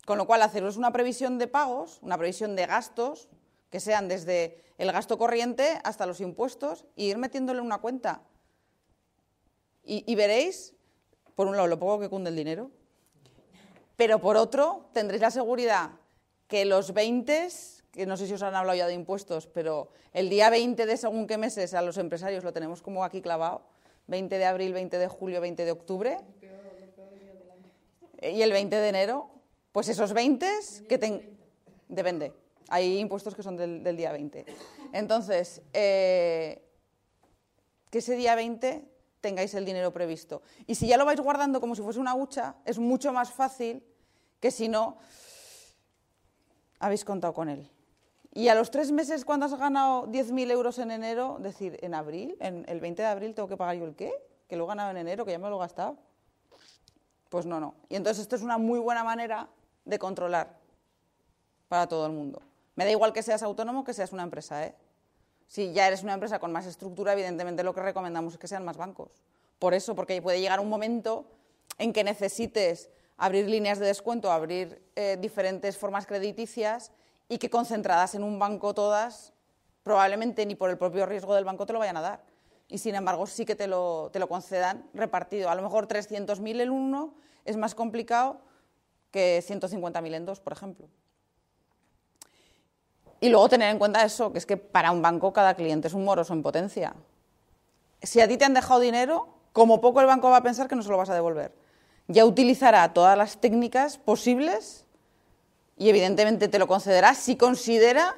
Con 0.05 0.17
lo 0.17 0.25
cual, 0.25 0.41
haceros 0.41 0.77
una 0.77 0.91
previsión 0.91 1.37
de 1.37 1.47
pagos, 1.47 1.99
una 2.01 2.17
previsión 2.17 2.55
de 2.55 2.65
gastos, 2.65 3.29
que 3.69 3.79
sean 3.79 4.07
desde 4.07 4.63
el 4.77 4.91
gasto 4.91 5.17
corriente 5.17 5.79
hasta 5.83 6.05
los 6.05 6.19
impuestos, 6.19 6.85
e 6.97 7.05
ir 7.05 7.17
metiéndole 7.17 7.61
una 7.61 7.77
cuenta. 7.77 8.23
Y, 9.83 10.13
veréis, 10.15 10.73
por 11.35 11.47
un 11.47 11.55
lado, 11.55 11.67
lo 11.67 11.79
poco 11.79 11.99
que 11.99 12.09
cunde 12.09 12.29
el 12.29 12.35
dinero, 12.35 12.71
Pero 13.95 14.19
por 14.19 14.35
otro, 14.35 14.89
tendréis 14.93 15.21
la 15.21 15.31
seguridad 15.31 15.91
que 16.47 16.65
los 16.65 16.93
20, 16.93 17.47
que 17.91 18.05
no 18.05 18.17
sé 18.17 18.27
si 18.27 18.33
os 18.33 18.41
han 18.41 18.55
hablado 18.55 18.77
ya 18.77 18.87
de 18.87 18.93
impuestos, 18.93 19.47
pero 19.47 19.89
el 20.11 20.29
día 20.29 20.49
20 20.49 20.85
de 20.85 20.97
según 20.97 21.27
qué 21.27 21.37
meses 21.37 21.73
a 21.73 21.81
los 21.81 21.97
empresarios 21.97 22.43
lo 22.43 22.51
tenemos 22.51 22.81
como 22.81 23.03
aquí 23.03 23.21
clavado, 23.21 23.61
20 24.07 24.37
de 24.37 24.45
abril, 24.45 24.73
20 24.73 24.97
de 24.97 25.07
julio, 25.07 25.39
20 25.39 25.63
de 25.65 25.71
octubre, 25.71 26.17
y 28.21 28.41
el 28.41 28.51
20 28.51 28.75
de 28.75 28.89
enero, 28.89 29.29
pues 29.71 29.89
esos 29.89 30.13
20 30.13 30.47
que 30.87 30.97
ten... 30.97 31.37
depende. 31.87 32.33
Hay 32.69 32.99
impuestos 32.99 33.35
que 33.35 33.43
son 33.43 33.57
del, 33.57 33.97
día 33.97 34.11
20. 34.11 34.45
Entonces, 34.93 35.61
eh, 35.73 36.61
que 37.89 37.97
ese 37.97 38.15
día 38.15 38.35
20 38.35 38.85
tengáis 39.21 39.53
el 39.53 39.63
dinero 39.63 39.93
previsto. 39.93 40.41
Y 40.67 40.75
si 40.75 40.87
ya 40.87 40.97
lo 40.97 41.05
vais 41.05 41.19
guardando 41.19 41.61
como 41.61 41.75
si 41.75 41.81
fuese 41.81 41.99
una 41.99 42.15
hucha, 42.15 42.55
es 42.65 42.79
mucho 42.79 43.13
más 43.13 43.31
fácil 43.31 43.83
que 44.39 44.51
si 44.51 44.67
no 44.67 44.97
habéis 46.79 47.05
contado 47.05 47.33
con 47.33 47.47
él. 47.47 47.69
Y 48.33 48.47
a 48.47 48.55
los 48.55 48.71
tres 48.71 48.91
meses, 48.91 49.23
cuando 49.25 49.45
has 49.45 49.53
ganado 49.53 50.07
10.000 50.07 50.51
euros 50.51 50.79
en 50.79 50.91
enero, 50.91 51.37
decir, 51.39 51.77
en 51.81 51.93
abril, 51.93 52.37
en 52.39 52.65
el 52.67 52.79
20 52.79 53.01
de 53.01 53.07
abril, 53.07 53.35
¿tengo 53.35 53.47
que 53.47 53.57
pagar 53.57 53.75
yo 53.75 53.85
el 53.85 53.95
qué? 53.95 54.11
Que 54.47 54.55
lo 54.55 54.63
he 54.63 54.67
ganado 54.67 54.91
en 54.91 54.97
enero, 54.97 55.25
que 55.25 55.31
ya 55.31 55.39
me 55.39 55.49
lo 55.49 55.57
he 55.57 55.59
gastado. 55.59 55.97
Pues 57.29 57.45
no, 57.45 57.59
no. 57.59 57.75
Y 57.89 57.95
entonces 57.95 58.21
esto 58.21 58.35
es 58.35 58.41
una 58.41 58.57
muy 58.57 58.79
buena 58.79 59.03
manera 59.03 59.49
de 59.85 59.99
controlar 59.99 60.57
para 61.67 61.87
todo 61.87 62.05
el 62.05 62.13
mundo. 62.13 62.41
Me 62.75 62.85
da 62.85 62.91
igual 62.91 63.13
que 63.13 63.21
seas 63.21 63.43
autónomo 63.43 63.83
que 63.83 63.93
seas 63.93 64.11
una 64.13 64.23
empresa, 64.23 64.65
¿eh? 64.65 64.75
Si 65.51 65.73
ya 65.73 65.85
eres 65.85 66.01
una 66.01 66.13
empresa 66.13 66.39
con 66.39 66.53
más 66.53 66.65
estructura, 66.65 67.11
evidentemente 67.11 67.61
lo 67.61 67.73
que 67.73 67.81
recomendamos 67.81 68.35
es 68.35 68.39
que 68.39 68.47
sean 68.47 68.63
más 68.63 68.77
bancos. 68.77 69.11
Por 69.59 69.73
eso, 69.73 69.95
porque 69.95 70.21
puede 70.21 70.39
llegar 70.39 70.61
un 70.61 70.69
momento 70.69 71.25
en 71.77 71.91
que 71.91 72.05
necesites 72.05 72.89
abrir 73.17 73.49
líneas 73.49 73.77
de 73.77 73.85
descuento, 73.85 74.31
abrir 74.31 74.81
eh, 74.95 75.17
diferentes 75.19 75.77
formas 75.77 76.05
crediticias 76.05 76.93
y 77.27 77.37
que 77.37 77.49
concentradas 77.49 78.15
en 78.15 78.23
un 78.23 78.39
banco 78.39 78.73
todas, 78.73 79.33
probablemente 79.83 80.45
ni 80.45 80.55
por 80.55 80.69
el 80.69 80.77
propio 80.77 81.05
riesgo 81.05 81.35
del 81.35 81.43
banco 81.43 81.65
te 81.65 81.73
lo 81.73 81.79
vayan 81.79 81.97
a 81.97 82.01
dar. 82.01 82.23
Y 82.69 82.77
sin 82.77 82.95
embargo, 82.95 83.27
sí 83.27 83.43
que 83.43 83.57
te 83.57 83.67
lo, 83.67 84.09
te 84.13 84.19
lo 84.19 84.29
concedan 84.29 84.89
repartido. 84.93 85.49
A 85.49 85.55
lo 85.55 85.63
mejor 85.63 85.85
300.000 85.85 86.61
en 86.61 86.69
uno 86.69 87.13
es 87.43 87.57
más 87.57 87.75
complicado 87.75 88.39
que 89.11 89.43
150.000 89.45 90.15
en 90.15 90.25
dos, 90.25 90.39
por 90.39 90.53
ejemplo. 90.53 90.87
Y 93.21 93.29
luego 93.29 93.47
tener 93.47 93.69
en 93.69 93.77
cuenta 93.77 94.03
eso, 94.03 94.33
que 94.33 94.39
es 94.39 94.47
que 94.47 94.57
para 94.57 94.91
un 94.91 95.03
banco 95.03 95.31
cada 95.31 95.53
cliente 95.53 95.87
es 95.87 95.93
un 95.93 96.03
moroso 96.03 96.33
en 96.33 96.41
potencia. 96.41 96.95
Si 98.01 98.19
a 98.19 98.27
ti 98.27 98.35
te 98.35 98.45
han 98.45 98.55
dejado 98.55 98.79
dinero, 98.79 99.29
como 99.53 99.79
poco 99.79 100.01
el 100.01 100.07
banco 100.07 100.31
va 100.31 100.37
a 100.37 100.43
pensar 100.43 100.67
que 100.67 100.75
no 100.75 100.81
se 100.81 100.89
lo 100.89 100.97
vas 100.97 101.11
a 101.11 101.13
devolver. 101.13 101.53
Ya 102.07 102.25
utilizará 102.25 102.93
todas 102.93 103.15
las 103.15 103.37
técnicas 103.37 103.99
posibles 103.99 104.85
y 105.77 105.89
evidentemente 105.89 106.47
te 106.47 106.57
lo 106.57 106.67
concederá 106.67 107.13
si 107.13 107.37
considera 107.37 108.17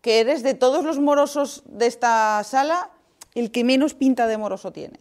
que 0.00 0.20
eres 0.20 0.44
de 0.44 0.54
todos 0.54 0.84
los 0.84 1.00
morosos 1.00 1.64
de 1.66 1.88
esta 1.88 2.40
sala 2.44 2.90
el 3.34 3.50
que 3.50 3.64
menos 3.64 3.94
pinta 3.94 4.28
de 4.28 4.38
moroso 4.38 4.72
tiene. 4.72 4.98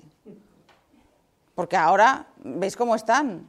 Porque 1.53 1.77
ahora, 1.77 2.27
¿veis 2.43 2.75
cómo 2.75 2.95
están? 2.95 3.47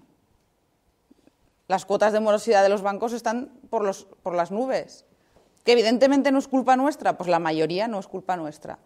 Las 1.69 1.87
cuotas 1.87 2.13
de 2.13 2.21
morosidad 2.21 2.63
de 2.63 2.69
los 2.69 2.83
bancos 2.83 3.15
están 3.15 3.51
por, 3.71 3.91
por 4.23 4.35
las 4.35 4.51
nubes. 4.51 5.07
Que 5.67 5.73
evidentemente 5.73 6.31
no 6.31 6.39
es 6.39 6.47
culpa 6.47 6.77
nuestra, 6.77 7.19
pues 7.19 7.29
la 7.29 7.41
mayoría 7.41 7.89
no 7.89 7.99
es 7.99 8.07
culpa 8.07 8.37
nuestra, 8.37 8.79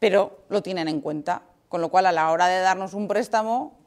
pero 0.00 0.40
lo 0.48 0.60
tienen 0.60 0.88
en 0.88 1.00
cuenta. 1.00 1.42
Con 1.68 1.80
lo 1.80 1.88
cual, 1.88 2.06
a 2.06 2.12
la 2.12 2.32
hora 2.32 2.48
de 2.48 2.60
darnos 2.60 2.94
un 2.94 3.06
préstamo, 3.06 3.78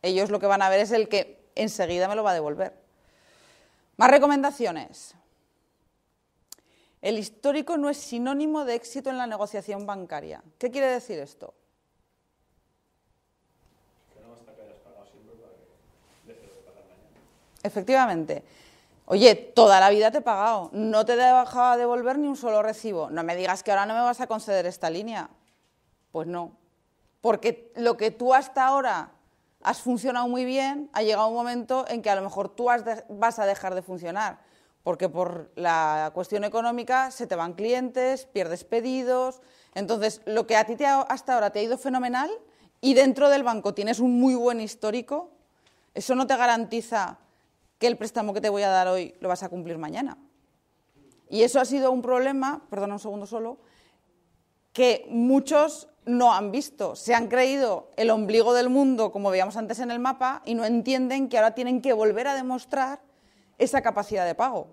ellos 0.00 0.30
lo 0.30 0.40
que 0.40 0.46
van 0.46 0.62
a 0.62 0.70
ver 0.70 0.80
es 0.80 0.90
el 0.90 1.10
que 1.10 1.50
enseguida 1.54 2.08
me 2.08 2.16
lo 2.16 2.22
va 2.22 2.30
a 2.30 2.34
devolver. 2.34 2.74
Más 3.98 4.10
recomendaciones. 4.10 5.14
El 7.02 7.18
histórico 7.18 7.76
no 7.76 7.90
es 7.90 7.98
sinónimo 7.98 8.64
de 8.64 8.74
éxito 8.74 9.10
en 9.10 9.18
la 9.18 9.26
negociación 9.26 9.84
bancaria. 9.84 10.42
¿Qué 10.58 10.70
quiere 10.70 10.86
decir 10.86 11.18
esto? 11.18 11.52
Efectivamente. 17.62 18.42
Oye, 19.12 19.34
toda 19.34 19.78
la 19.78 19.90
vida 19.90 20.10
te 20.10 20.18
he 20.18 20.22
pagado, 20.22 20.70
no 20.72 21.04
te 21.04 21.12
he 21.12 21.16
dejado 21.16 21.72
a 21.72 21.76
devolver 21.76 22.18
ni 22.18 22.28
un 22.28 22.34
solo 22.34 22.62
recibo. 22.62 23.10
No 23.10 23.22
me 23.22 23.36
digas 23.36 23.62
que 23.62 23.70
ahora 23.70 23.84
no 23.84 23.92
me 23.92 24.00
vas 24.00 24.22
a 24.22 24.26
conceder 24.26 24.64
esta 24.64 24.88
línea. 24.88 25.28
Pues 26.12 26.26
no, 26.26 26.56
porque 27.20 27.70
lo 27.76 27.98
que 27.98 28.10
tú 28.10 28.32
hasta 28.32 28.66
ahora 28.66 29.10
has 29.62 29.82
funcionado 29.82 30.28
muy 30.28 30.46
bien, 30.46 30.88
ha 30.94 31.02
llegado 31.02 31.28
un 31.28 31.34
momento 31.34 31.84
en 31.88 32.00
que 32.00 32.08
a 32.08 32.14
lo 32.14 32.22
mejor 32.22 32.48
tú 32.48 32.70
vas 33.10 33.38
a 33.38 33.44
dejar 33.44 33.74
de 33.74 33.82
funcionar, 33.82 34.38
porque 34.82 35.10
por 35.10 35.52
la 35.56 36.10
cuestión 36.14 36.42
económica 36.44 37.10
se 37.10 37.26
te 37.26 37.36
van 37.36 37.52
clientes, 37.52 38.24
pierdes 38.24 38.64
pedidos. 38.64 39.42
Entonces, 39.74 40.22
lo 40.24 40.46
que 40.46 40.56
a 40.56 40.64
ti 40.64 40.74
te 40.74 40.86
hasta 40.86 41.34
ahora 41.34 41.50
te 41.50 41.58
ha 41.58 41.62
ido 41.62 41.76
fenomenal 41.76 42.30
y 42.80 42.94
dentro 42.94 43.28
del 43.28 43.42
banco 43.42 43.74
tienes 43.74 44.00
un 44.00 44.18
muy 44.18 44.34
buen 44.34 44.58
histórico, 44.58 45.32
eso 45.92 46.14
no 46.14 46.26
te 46.26 46.34
garantiza 46.34 47.18
que 47.82 47.88
el 47.88 47.96
préstamo 47.96 48.32
que 48.32 48.40
te 48.40 48.48
voy 48.48 48.62
a 48.62 48.68
dar 48.68 48.86
hoy 48.86 49.12
lo 49.18 49.28
vas 49.28 49.42
a 49.42 49.48
cumplir 49.48 49.76
mañana. 49.76 50.16
Y 51.28 51.42
eso 51.42 51.58
ha 51.60 51.64
sido 51.64 51.90
un 51.90 52.00
problema, 52.00 52.62
perdona 52.70 52.94
un 52.94 53.00
segundo 53.00 53.26
solo, 53.26 53.58
que 54.72 55.04
muchos 55.08 55.88
no 56.06 56.32
han 56.32 56.52
visto. 56.52 56.94
Se 56.94 57.12
han 57.12 57.26
creído 57.26 57.90
el 57.96 58.10
ombligo 58.10 58.54
del 58.54 58.68
mundo, 58.68 59.10
como 59.10 59.30
veíamos 59.30 59.56
antes 59.56 59.80
en 59.80 59.90
el 59.90 59.98
mapa, 59.98 60.42
y 60.44 60.54
no 60.54 60.64
entienden 60.64 61.28
que 61.28 61.38
ahora 61.38 61.56
tienen 61.56 61.82
que 61.82 61.92
volver 61.92 62.28
a 62.28 62.36
demostrar 62.36 63.00
esa 63.58 63.82
capacidad 63.82 64.26
de 64.26 64.36
pago. 64.36 64.68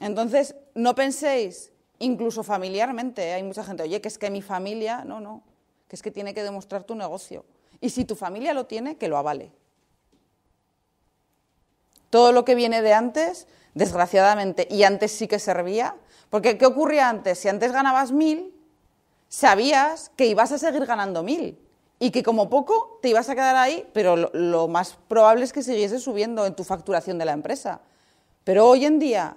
Entonces, 0.00 0.56
no 0.74 0.94
penséis, 0.94 1.70
incluso 1.98 2.42
familiarmente, 2.42 3.34
hay 3.34 3.42
mucha 3.42 3.62
gente, 3.62 3.82
oye, 3.82 4.00
que 4.00 4.08
es 4.08 4.16
que 4.16 4.30
mi 4.30 4.40
familia, 4.40 5.04
no, 5.04 5.20
no, 5.20 5.42
que 5.86 5.96
es 5.96 6.00
que 6.00 6.10
tiene 6.10 6.32
que 6.32 6.42
demostrar 6.42 6.84
tu 6.84 6.94
negocio. 6.94 7.44
Y 7.78 7.90
si 7.90 8.06
tu 8.06 8.14
familia 8.14 8.54
lo 8.54 8.64
tiene, 8.64 8.96
que 8.96 9.08
lo 9.08 9.18
avale. 9.18 9.52
Todo 12.10 12.32
lo 12.32 12.44
que 12.44 12.54
viene 12.54 12.82
de 12.82 12.94
antes, 12.94 13.46
desgraciadamente, 13.74 14.66
y 14.70 14.82
antes 14.84 15.12
sí 15.12 15.28
que 15.28 15.38
servía, 15.38 15.94
porque 16.30 16.58
¿qué 16.58 16.66
ocurría 16.66 17.08
antes? 17.08 17.38
Si 17.38 17.48
antes 17.48 17.72
ganabas 17.72 18.12
mil, 18.12 18.54
sabías 19.28 20.10
que 20.16 20.26
ibas 20.26 20.52
a 20.52 20.58
seguir 20.58 20.86
ganando 20.86 21.22
mil 21.22 21.58
y 21.98 22.10
que 22.10 22.22
como 22.22 22.48
poco 22.48 22.98
te 23.02 23.08
ibas 23.08 23.28
a 23.28 23.34
quedar 23.34 23.56
ahí, 23.56 23.88
pero 23.92 24.16
lo, 24.16 24.68
más 24.68 24.98
probable 25.08 25.44
es 25.44 25.52
que 25.52 25.62
siguiese 25.62 25.98
subiendo 25.98 26.46
en 26.46 26.54
tu 26.54 26.64
facturación 26.64 27.18
de 27.18 27.24
la 27.24 27.32
empresa. 27.32 27.80
Pero 28.44 28.66
hoy 28.66 28.84
en 28.84 28.98
día, 28.98 29.36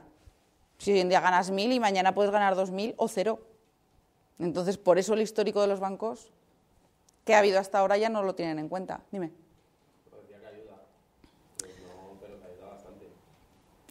si 0.78 0.92
hoy 0.92 1.00
en 1.00 1.10
día 1.10 1.22
ganas 1.22 1.50
mil 1.52 1.72
y 1.72 1.80
mañana 1.80 2.14
puedes 2.14 2.32
ganar 2.32 2.56
dos 2.56 2.72
mil 2.72 2.94
o 2.98 3.08
cero. 3.08 3.40
Entonces, 4.40 4.78
por 4.78 4.98
eso 4.98 5.14
el 5.14 5.22
histórico 5.22 5.62
de 5.62 5.68
los 5.68 5.80
bancos 5.80 6.32
que 7.26 7.36
ha 7.36 7.40
habido 7.40 7.60
hasta 7.60 7.80
ahora 7.80 7.98
ya 7.98 8.10
no 8.10 8.24
lo 8.24 8.36
tienen 8.36 8.60
en 8.60 8.70
cuenta. 8.70 9.02
Dime. 9.12 9.32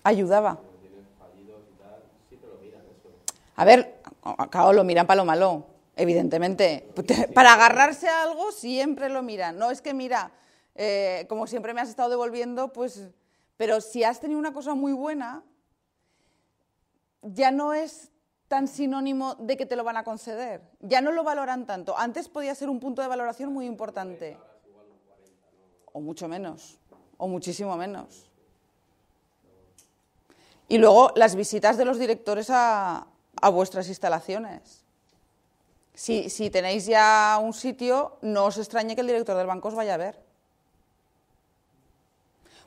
Ayudaba. 0.04 0.58
A 3.56 3.64
ver, 3.64 4.00
acabo 4.22 4.72
lo 4.72 4.84
miran 4.84 5.06
para 5.06 5.18
lo 5.18 5.24
malo, 5.24 5.66
evidentemente. 5.96 6.88
Para 7.34 7.54
agarrarse 7.54 8.08
a 8.08 8.22
algo 8.22 8.52
siempre 8.52 9.08
lo 9.08 9.22
miran. 9.22 9.58
No 9.58 9.70
es 9.70 9.82
que 9.82 9.92
mira, 9.92 10.32
eh, 10.74 11.26
como 11.28 11.46
siempre 11.46 11.74
me 11.74 11.80
has 11.80 11.88
estado 11.88 12.10
devolviendo, 12.10 12.72
pues... 12.72 13.10
Pero 13.56 13.82
si 13.82 14.02
has 14.02 14.20
tenido 14.20 14.40
una 14.40 14.54
cosa 14.54 14.74
muy 14.74 14.94
buena, 14.94 15.44
ya 17.20 17.50
no 17.50 17.74
es 17.74 18.10
tan 18.48 18.66
sinónimo 18.66 19.34
de 19.34 19.58
que 19.58 19.66
te 19.66 19.76
lo 19.76 19.84
van 19.84 19.98
a 19.98 20.04
conceder. 20.04 20.62
Ya 20.80 21.02
no 21.02 21.12
lo 21.12 21.22
valoran 21.22 21.66
tanto. 21.66 21.96
Antes 21.98 22.30
podía 22.30 22.54
ser 22.54 22.70
un 22.70 22.80
punto 22.80 23.02
de 23.02 23.08
valoración 23.08 23.52
muy 23.52 23.66
importante. 23.66 24.38
O 25.92 26.00
mucho 26.00 26.26
menos. 26.28 26.80
O 27.18 27.28
muchísimo 27.28 27.76
menos. 27.76 28.29
Y 30.70 30.78
luego 30.78 31.10
las 31.16 31.34
visitas 31.34 31.76
de 31.76 31.84
los 31.84 31.98
directores 31.98 32.46
a, 32.48 33.08
vuestras 33.52 33.88
instalaciones. 33.88 34.84
Si, 35.94 36.30
si, 36.30 36.48
tenéis 36.48 36.86
ya 36.86 37.40
un 37.42 37.52
sitio, 37.52 38.18
no 38.22 38.44
os 38.44 38.56
extrañe 38.56 38.94
que 38.94 39.00
el 39.00 39.08
director 39.08 39.36
del 39.36 39.48
banco 39.48 39.66
os 39.66 39.74
vaya 39.74 39.94
a 39.94 39.96
ver. 39.96 40.22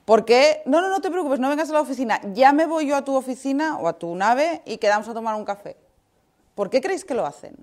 ¿Por 0.04 0.26
qué? 0.26 0.64
No, 0.66 0.82
no, 0.82 0.90
no 0.90 1.00
te 1.00 1.10
preocupes, 1.10 1.40
no 1.40 1.48
vengas 1.48 1.70
a 1.70 1.74
la 1.74 1.80
oficina. 1.80 2.20
Ya 2.34 2.52
me 2.52 2.66
voy 2.66 2.88
yo 2.88 2.98
a 2.98 3.06
tu 3.06 3.16
oficina 3.16 3.78
o 3.78 3.88
a 3.88 3.98
tu 3.98 4.14
nave 4.16 4.62
y 4.66 4.80
quedamos 4.80 5.08
a 5.08 5.14
tomar 5.14 5.36
un 5.36 5.46
café. 5.46 5.78
¿Por 6.56 6.70
qué 6.70 6.82
creéis 6.82 7.06
que 7.06 7.14
lo 7.14 7.26
hacen? 7.26 7.56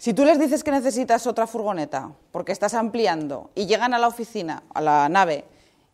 Si 0.00 0.14
tú 0.14 0.24
les 0.24 0.38
dices 0.40 0.64
que 0.64 0.70
necesitas 0.70 1.26
otra 1.26 1.46
furgoneta 1.46 2.12
porque 2.32 2.52
estás 2.52 2.72
ampliando 2.72 3.50
y 3.54 3.66
llegan 3.66 3.92
a 3.92 3.98
la 3.98 4.08
oficina, 4.08 4.62
a 4.72 4.80
la 4.80 5.10
nave, 5.10 5.44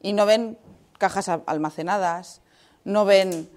y 0.00 0.12
no 0.12 0.26
ven 0.26 0.56
cajas 0.96 1.28
almacenadas, 1.28 2.40
no 2.84 3.04
ven 3.04 3.50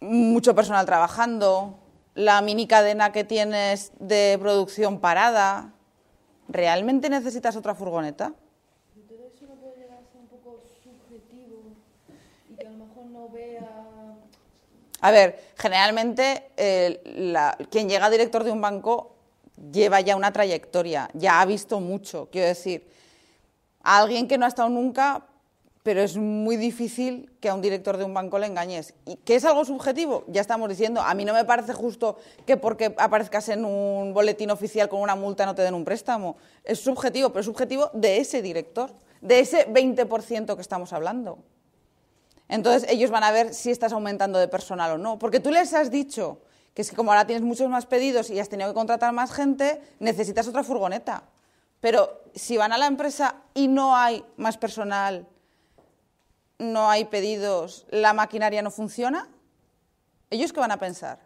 mucho 0.00 0.54
personal 0.54 0.86
trabajando, 0.86 1.78
la 2.14 2.40
mini 2.40 2.66
cadena 2.66 3.12
que 3.12 3.24
tienes 3.24 3.92
de 3.98 4.38
producción 4.40 5.00
parada, 5.00 5.74
¿realmente 6.48 7.10
necesitas 7.10 7.54
otra 7.56 7.74
furgoneta? 7.74 8.32
Pero 9.06 9.26
eso 9.26 9.44
no 9.46 9.54
puede 9.56 9.76
llegar 9.82 9.98
a 9.98 10.10
ser 10.10 10.18
un 10.22 10.28
poco 10.28 10.62
subjetivo 10.82 11.58
y 12.48 12.54
que 12.54 12.66
a 12.66 12.70
lo 12.70 12.86
mejor 12.86 13.04
no 13.04 13.28
vea. 13.28 13.68
A 15.02 15.10
ver, 15.10 15.52
generalmente 15.58 16.52
eh, 16.56 17.02
la- 17.04 17.58
quien 17.70 17.90
llega 17.90 18.06
a 18.06 18.10
director 18.10 18.44
de 18.44 18.50
un 18.52 18.62
banco 18.62 19.16
lleva 19.72 20.00
ya 20.00 20.16
una 20.16 20.32
trayectoria, 20.32 21.10
ya 21.14 21.40
ha 21.40 21.46
visto 21.46 21.80
mucho. 21.80 22.28
Quiero 22.30 22.48
decir, 22.48 22.88
a 23.82 23.98
alguien 23.98 24.28
que 24.28 24.38
no 24.38 24.44
ha 24.44 24.48
estado 24.48 24.68
nunca, 24.68 25.26
pero 25.82 26.02
es 26.02 26.16
muy 26.16 26.56
difícil 26.56 27.32
que 27.40 27.48
a 27.48 27.54
un 27.54 27.62
director 27.62 27.96
de 27.96 28.04
un 28.04 28.12
banco 28.12 28.38
le 28.38 28.46
engañes. 28.46 28.94
¿Y 29.06 29.16
qué 29.16 29.36
es 29.36 29.44
algo 29.44 29.64
subjetivo? 29.64 30.24
Ya 30.28 30.40
estamos 30.40 30.68
diciendo, 30.68 31.00
a 31.00 31.14
mí 31.14 31.24
no 31.24 31.32
me 31.32 31.44
parece 31.44 31.72
justo 31.72 32.18
que 32.46 32.56
porque 32.56 32.94
aparezcas 32.98 33.48
en 33.48 33.64
un 33.64 34.12
boletín 34.12 34.50
oficial 34.50 34.88
con 34.88 35.00
una 35.00 35.14
multa 35.14 35.46
no 35.46 35.54
te 35.54 35.62
den 35.62 35.74
un 35.74 35.84
préstamo. 35.84 36.36
Es 36.64 36.80
subjetivo, 36.80 37.30
pero 37.30 37.40
es 37.40 37.46
subjetivo 37.46 37.90
de 37.94 38.18
ese 38.18 38.42
director, 38.42 38.92
de 39.22 39.40
ese 39.40 39.66
20% 39.68 40.54
que 40.54 40.60
estamos 40.60 40.92
hablando. 40.92 41.38
Entonces 42.48 42.90
ellos 42.90 43.10
van 43.10 43.24
a 43.24 43.30
ver 43.30 43.54
si 43.54 43.70
estás 43.70 43.92
aumentando 43.92 44.38
de 44.38 44.48
personal 44.48 44.92
o 44.92 44.98
no. 44.98 45.18
Porque 45.18 45.40
tú 45.40 45.50
les 45.50 45.72
has 45.72 45.90
dicho 45.90 46.40
que 46.74 46.82
es 46.82 46.90
que 46.90 46.96
como 46.96 47.12
ahora 47.12 47.26
tienes 47.26 47.42
muchos 47.42 47.68
más 47.68 47.86
pedidos 47.86 48.30
y 48.30 48.38
has 48.38 48.48
tenido 48.48 48.70
que 48.70 48.74
contratar 48.74 49.12
más 49.12 49.32
gente, 49.32 49.82
necesitas 49.98 50.46
otra 50.46 50.62
furgoneta. 50.62 51.24
Pero 51.80 52.22
si 52.34 52.56
van 52.56 52.72
a 52.72 52.78
la 52.78 52.86
empresa 52.86 53.36
y 53.54 53.68
no 53.68 53.96
hay 53.96 54.24
más 54.36 54.58
personal, 54.58 55.26
no 56.58 56.90
hay 56.90 57.06
pedidos, 57.06 57.86
la 57.90 58.12
maquinaria 58.12 58.62
no 58.62 58.70
funciona, 58.70 59.28
¿ellos 60.28 60.52
qué 60.52 60.60
van 60.60 60.72
a 60.72 60.78
pensar? 60.78 61.18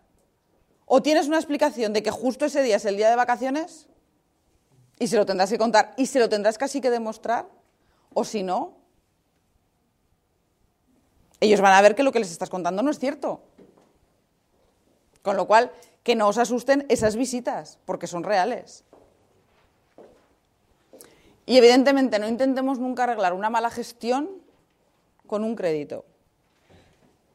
¿O 0.87 1.03
tienes 1.03 1.27
una 1.27 1.39
explicación 1.39 1.93
de 1.93 2.03
que 2.03 2.11
justo 2.11 2.45
ese 2.45 2.63
día 2.63 2.77
es 2.77 2.85
el 2.85 2.97
día 2.97 3.11
de 3.11 3.17
vacaciones 3.17 3.89
y 4.99 5.09
se 5.09 5.17
lo 5.17 5.27
tendrás 5.27 5.51
que 5.51 5.59
contar 5.59 5.93
y 5.97 6.07
se 6.07 6.21
lo 6.21 6.29
tendrás 6.29 6.57
casi 6.57 6.81
que 6.81 6.91
demostrar? 6.91 7.49
¿O 8.13 8.25
si 8.25 8.43
no, 8.43 8.77
ellos 11.41 11.61
van 11.61 11.75
a 11.75 11.83
ver 11.83 11.95
que 11.95 12.03
lo 12.03 12.13
que 12.13 12.21
les 12.21 12.31
estás 12.31 12.49
contando 12.49 12.83
no 12.83 12.91
es 12.91 12.99
cierto. 12.99 13.43
Con 15.25 15.37
lo 15.37 15.49
cual, 15.49 15.73
que 16.05 16.15
no 16.15 16.29
os 16.29 16.39
asusten 16.39 16.87
esas 16.89 17.17
visitas, 17.17 17.81
porque 17.85 18.07
son 18.07 18.23
reales. 18.23 18.85
Y 21.47 21.59
evidentemente 21.59 22.21
no 22.21 22.29
intentemos 22.29 22.79
nunca 22.79 23.03
arreglar 23.03 23.33
una 23.33 23.51
mala 23.51 23.71
gestión 23.71 24.31
con 25.27 25.43
un 25.43 25.57
crédito. 25.57 26.05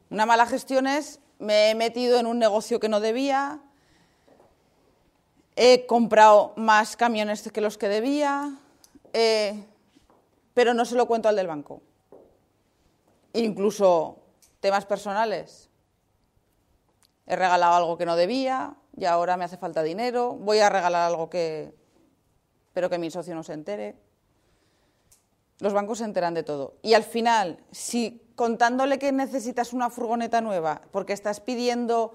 Una 0.08 0.24
mala 0.24 0.46
gestión 0.46 0.86
es, 0.86 1.20
me 1.38 1.68
he 1.68 1.74
metido 1.74 2.18
en 2.18 2.24
un 2.24 2.38
negocio 2.38 2.80
que 2.80 2.88
no 2.88 3.00
debía, 3.00 3.60
he 5.54 5.84
comprado 5.84 6.54
más 6.56 6.96
camiones 6.96 7.52
que 7.52 7.60
los 7.60 7.76
que 7.76 7.88
debía, 7.88 8.56
eh, 9.12 9.66
pero 10.54 10.72
no 10.72 10.86
se 10.86 10.94
lo 10.94 11.04
cuento 11.04 11.28
al 11.28 11.36
del 11.36 11.46
banco 11.46 11.82
incluso 13.32 14.18
temas 14.60 14.84
personales. 14.86 15.69
He 17.30 17.36
regalado 17.36 17.74
algo 17.74 17.96
que 17.96 18.06
no 18.06 18.16
debía 18.16 18.74
y 18.96 19.04
ahora 19.04 19.36
me 19.36 19.44
hace 19.44 19.56
falta 19.56 19.84
dinero. 19.84 20.32
Voy 20.32 20.58
a 20.58 20.68
regalar 20.68 21.08
algo 21.08 21.30
que... 21.30 21.72
pero 22.72 22.90
que 22.90 22.98
mi 22.98 23.08
socio 23.08 23.36
no 23.36 23.44
se 23.44 23.52
entere. 23.52 23.94
Los 25.60 25.72
bancos 25.72 25.98
se 25.98 26.04
enteran 26.06 26.34
de 26.34 26.42
todo. 26.42 26.74
Y 26.82 26.94
al 26.94 27.04
final, 27.04 27.62
si 27.70 28.20
contándole 28.34 28.98
que 28.98 29.12
necesitas 29.12 29.72
una 29.72 29.90
furgoneta 29.90 30.40
nueva 30.40 30.82
porque 30.90 31.12
estás 31.12 31.38
pidiendo 31.38 32.14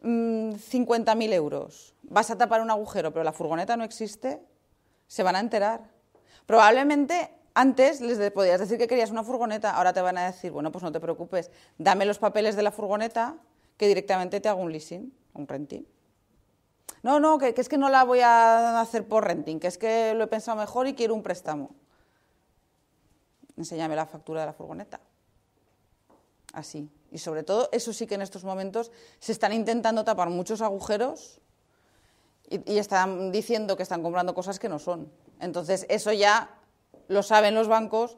mm, 0.00 0.52
50.000 0.52 1.32
euros, 1.34 1.94
vas 2.02 2.30
a 2.30 2.38
tapar 2.38 2.62
un 2.62 2.70
agujero, 2.70 3.12
pero 3.12 3.22
la 3.22 3.32
furgoneta 3.32 3.76
no 3.76 3.84
existe, 3.84 4.40
se 5.06 5.22
van 5.22 5.36
a 5.36 5.40
enterar. 5.40 5.90
Probablemente 6.46 7.28
antes 7.52 8.00
les 8.00 8.30
podías 8.30 8.60
decir 8.60 8.78
que 8.78 8.88
querías 8.88 9.10
una 9.10 9.24
furgoneta, 9.24 9.72
ahora 9.72 9.92
te 9.92 10.00
van 10.00 10.16
a 10.16 10.24
decir, 10.24 10.52
bueno, 10.52 10.72
pues 10.72 10.82
no 10.82 10.90
te 10.90 11.00
preocupes, 11.00 11.50
dame 11.76 12.06
los 12.06 12.18
papeles 12.18 12.56
de 12.56 12.62
la 12.62 12.70
furgoneta 12.70 13.36
que 13.76 13.88
directamente 13.88 14.40
te 14.40 14.48
hago 14.48 14.62
un 14.62 14.72
leasing, 14.72 15.12
un 15.34 15.48
renting. 15.48 15.86
No, 17.02 17.20
no, 17.20 17.38
que, 17.38 17.54
es 17.56 17.68
que 17.68 17.76
no 17.76 17.90
la 17.90 18.04
voy 18.04 18.20
a 18.20 18.80
hacer 18.80 19.06
por 19.06 19.24
renting, 19.24 19.60
que 19.60 19.66
es 19.66 19.78
que 19.78 20.14
lo 20.14 20.24
he 20.24 20.26
pensado 20.26 20.56
mejor 20.56 20.86
y 20.86 20.94
quiero 20.94 21.14
un 21.14 21.22
préstamo. 21.22 21.74
Enséñame 23.56 23.94
la 23.94 24.06
factura 24.06 24.40
de 24.40 24.46
la 24.46 24.52
furgoneta. 24.52 25.00
Así. 26.52 26.88
Y 27.10 27.18
sobre 27.18 27.42
todo, 27.42 27.68
eso 27.72 27.92
sí 27.92 28.06
que 28.06 28.14
en 28.14 28.22
estos 28.22 28.44
momentos 28.44 28.90
se 29.18 29.32
están 29.32 29.52
intentando 29.52 30.04
tapar 30.04 30.30
muchos 30.30 30.62
agujeros 30.62 31.40
y 32.48 32.78
están 32.78 33.32
diciendo 33.32 33.76
que 33.76 33.82
están 33.82 34.02
comprando 34.02 34.34
cosas 34.34 34.58
que 34.58 34.68
no 34.68 34.78
son. 34.78 35.10
Entonces, 35.40 35.86
eso 35.88 36.12
ya 36.12 36.50
lo 37.08 37.22
saben 37.22 37.54
los 37.54 37.68
bancos, 37.68 38.16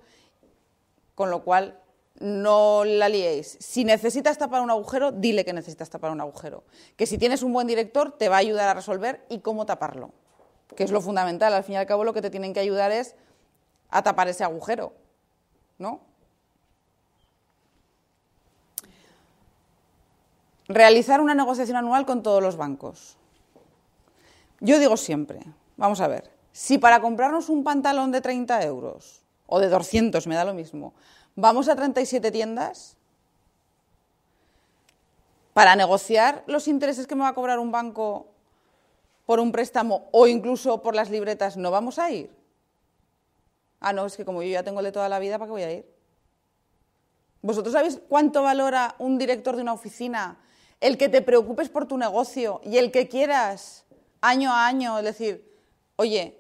con 1.15 1.31
lo 1.31 1.45
cual 1.45 1.81
no 2.21 2.85
la 2.85 3.09
liéis. 3.09 3.59
Si 3.61 3.85
necesitas 3.85 4.39
tapar 4.39 4.63
un 4.63 4.71
agujero, 4.71 5.13
dile 5.13 5.45
que 5.45 5.53
necesitas 5.53 5.91
tapar 5.91 6.11
un 6.11 6.21
agujero. 6.21 6.65
Que 6.97 7.07
si 7.07 7.19
tienes 7.19 7.43
un 7.43 7.53
buen 7.53 7.67
director, 7.67 8.13
te 8.13 8.29
va 8.29 8.37
a 8.37 8.39
ayudar 8.41 8.69
a 8.69 8.75
resolver 8.75 9.25
y 9.29 9.41
cómo 9.41 9.67
taparlo. 9.67 10.13
Que 10.75 10.85
es 10.85 10.91
lo 10.91 11.01
fundamental. 11.01 11.53
Al 11.53 11.65
fin 11.65 11.75
y 11.75 11.79
al 11.79 11.87
cabo, 11.87 12.05
lo 12.05 12.13
que 12.13 12.23
te 12.23 12.31
tienen 12.31 12.53
que 12.55 12.61
ayudar 12.61 12.91
es 12.93 13.15
a 13.91 14.03
tapar 14.03 14.29
ese 14.29 14.45
agujero. 14.45 14.93
¿No? 15.79 16.01
Realizar 20.69 21.21
una 21.21 21.35
negociación 21.35 21.77
anual 21.77 22.07
con 22.07 22.23
todos 22.23 22.43
los 22.43 22.57
bancos. 22.57 23.17
Yo 24.61 24.79
digo 24.79 24.97
siempre, 24.97 25.41
vamos 25.77 26.01
a 26.01 26.09
ver, 26.09 26.31
si 26.51 26.79
para 26.79 27.01
comprarnos 27.01 27.51
un 27.51 27.63
pantalón 27.63 28.11
de 28.11 28.21
30 28.23 28.63
euros 28.65 29.23
o 29.47 29.61
de 29.61 29.69
200, 29.69 30.27
me 30.27 30.35
da 30.35 30.45
lo 30.45 30.55
mismo, 30.55 30.95
vamos 31.37 31.69
a 31.69 31.77
37 31.77 32.31
tiendas 32.33 32.97
para 35.53 35.77
negociar 35.77 36.43
los 36.47 36.67
intereses 36.67 37.07
que 37.07 37.15
me 37.15 37.23
va 37.23 37.29
a 37.29 37.35
cobrar 37.35 37.59
un 37.59 37.71
banco 37.71 38.27
por 39.27 39.41
un 39.41 39.53
préstamo 39.53 40.09
o 40.13 40.27
incluso 40.27 40.83
por 40.83 40.95
las 40.95 41.11
libretas, 41.11 41.57
¿no 41.57 41.71
vamos 41.71 41.99
a 41.99 42.11
ir? 42.11 42.31
Ah, 43.81 43.93
no, 43.93 44.07
es 44.07 44.17
que 44.17 44.25
como 44.25 44.43
yo 44.43 44.51
ya 44.51 44.63
tengo 44.63 44.81
el 44.81 44.87
de 44.87 44.93
toda 44.93 45.09
la 45.09 45.19
vida, 45.19 45.39
¿para 45.39 45.47
qué 45.47 45.53
voy 45.53 45.63
a 45.63 45.73
ir? 45.73 45.87
¿Vosotros 47.43 47.73
sabéis 47.73 48.01
cuánto 48.09 48.43
valora 48.43 48.95
un 48.99 49.19
director 49.19 49.57
de 49.57 49.63
una 49.63 49.73
oficina 49.73 50.39
el 50.81 50.99
que 50.99 51.09
te 51.09 51.23
preocupes 51.23 51.69
por 51.69 51.87
tu 51.87 51.97
negocio 51.97 52.61
y 52.65 52.79
el 52.79 52.91
que 52.91 53.09
quieras 53.09 53.85
año 54.21 54.53
a 54.53 54.67
año 54.67 55.01
decir, 55.03 55.57
oye, 55.97 56.39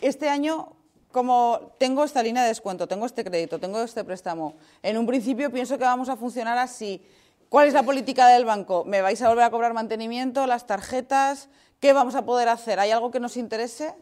este 0.00 0.28
año 0.28 0.77
como 1.12 1.72
tengo 1.78 2.04
esta 2.04 2.22
línea 2.22 2.42
de 2.42 2.48
descuento, 2.48 2.86
tengo 2.86 3.06
este 3.06 3.24
crédito, 3.24 3.58
tengo 3.58 3.80
este 3.80 4.04
préstamo, 4.04 4.56
en 4.82 4.98
un 4.98 5.06
principio 5.06 5.50
pienso 5.50 5.78
que 5.78 5.84
vamos 5.84 6.08
a 6.08 6.16
funcionar 6.16 6.58
así. 6.58 7.02
¿Cuál 7.48 7.68
es 7.68 7.74
la 7.74 7.82
política 7.82 8.28
del 8.28 8.44
banco? 8.44 8.84
¿Me 8.84 9.00
vais 9.00 9.20
a 9.22 9.28
volver 9.28 9.44
a 9.44 9.50
cobrar 9.50 9.72
mantenimiento, 9.72 10.46
las 10.46 10.66
tarjetas? 10.66 11.48
¿Qué 11.80 11.94
vamos 11.94 12.14
a 12.14 12.26
poder 12.26 12.48
hacer? 12.48 12.78
¿Hay 12.78 12.90
algo 12.90 13.10
que 13.10 13.20
nos 13.20 13.38
interese? 13.38 13.94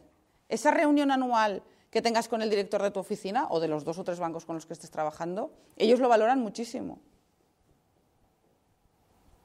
Esa 0.49 0.73
reunión 0.73 1.13
anual 1.13 1.63
que 1.91 2.03
tengas 2.03 2.29
con 2.29 2.43
el 2.43 2.51
director 2.51 2.83
de 2.83 2.91
tu 2.91 3.01
oficina 3.01 3.47
o 3.49 3.61
de 3.61 3.69
los 3.69 3.85
dos 3.85 3.99
o 3.99 4.05
tres 4.05 4.19
bancos 4.19 4.45
con 4.45 4.57
los 4.57 4.67
que 4.67 4.73
estés 4.73 4.91
trabajando, 4.91 5.53
ellos 5.77 6.01
lo 6.01 6.09
valoran 6.09 6.41
muchísimo. 6.41 6.99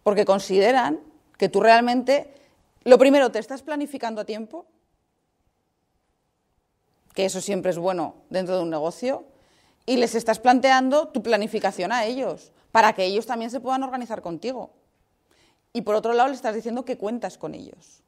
Porque 0.04 0.26
consideran 0.26 1.00
que 1.38 1.50
tú 1.50 1.62
realmente, 1.62 2.34
lo 2.84 2.97
primero, 2.97 3.32
te 3.32 3.39
estás 3.39 3.62
planificando 3.62 4.21
a 4.21 4.26
tiempo, 4.26 4.65
que 7.13 7.26
eso 7.26 7.41
siempre 7.41 7.71
es 7.71 7.78
bueno 7.78 8.15
dentro 8.30 8.56
de 8.56 8.63
un 8.63 8.69
negocio, 8.69 9.26
y 9.86 9.97
les 9.97 10.15
estás 10.15 10.39
planteando 10.39 11.08
tu 11.10 11.24
planificación 11.24 11.91
a 11.91 12.06
ellos, 12.06 12.52
para 12.71 12.93
que 12.93 13.06
ellos 13.06 13.26
también 13.26 13.52
se 13.52 13.60
puedan 13.60 13.84
organizar 13.84 14.21
contigo. 14.21 14.71
Y 15.74 15.82
por 15.82 15.95
otro 15.95 16.13
lado, 16.13 16.30
le 16.30 16.36
estás 16.36 16.56
diciendo 16.56 16.86
que 16.86 16.97
cuentas 16.97 17.38
con 17.38 17.56
ellos. 17.56 18.04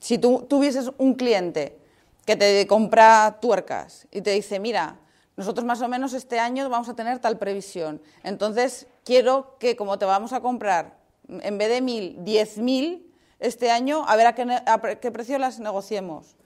Si 0.00 0.18
tú 0.18 0.46
tuvieses 0.48 0.90
un 0.98 1.14
cliente 1.14 1.78
que 2.24 2.34
te 2.34 2.66
compra 2.66 3.38
tuercas 3.40 4.08
y 4.10 4.22
te 4.22 4.30
dice, 4.30 4.58
mira, 4.58 4.98
nosotros 5.36 5.64
más 5.64 5.80
o 5.82 5.88
menos 5.88 6.14
este 6.14 6.38
año 6.38 6.68
vamos 6.68 6.88
a 6.88 6.94
tener 6.94 7.18
tal 7.18 7.38
previsión, 7.38 8.00
entonces 8.22 8.86
quiero 9.04 9.56
que 9.58 9.76
como 9.76 9.98
te 9.98 10.06
vamos 10.06 10.32
a 10.32 10.40
comprar, 10.40 10.98
en 11.28 11.58
vez 11.58 11.68
de 11.68 11.80
mil, 11.80 12.16
diez 12.24 12.58
mil 12.58 13.09
este 13.40 13.70
año, 13.70 14.04
a 14.06 14.16
ver 14.16 14.26
a 14.26 14.34
qué, 14.34 14.42
a 14.42 14.80
qué 15.00 15.10
precio 15.10 15.38
las 15.38 15.58
negociemos. 15.58 16.36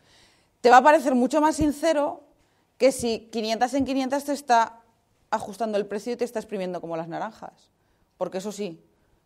Te 0.61 0.71
va 0.71 0.79
a 0.79 0.83
parecer 0.83 1.15
mucho 1.15 1.41
más 1.41 1.57
sincero 1.57 2.23
que 2.79 2.93
si 2.93 3.29
500 3.31 3.75
en 3.75 3.85
500 3.85 4.25
te 4.25 4.33
está 4.33 4.81
ajustando 5.31 5.77
el 5.77 5.87
precio 5.87 6.13
y 6.13 6.17
te 6.17 6.25
está 6.25 6.39
exprimiendo 6.39 6.81
como 6.81 6.97
las 6.97 7.09
naranjas. 7.09 7.71
Porque 8.17 8.39
eso 8.39 8.53
sí, 8.53 8.83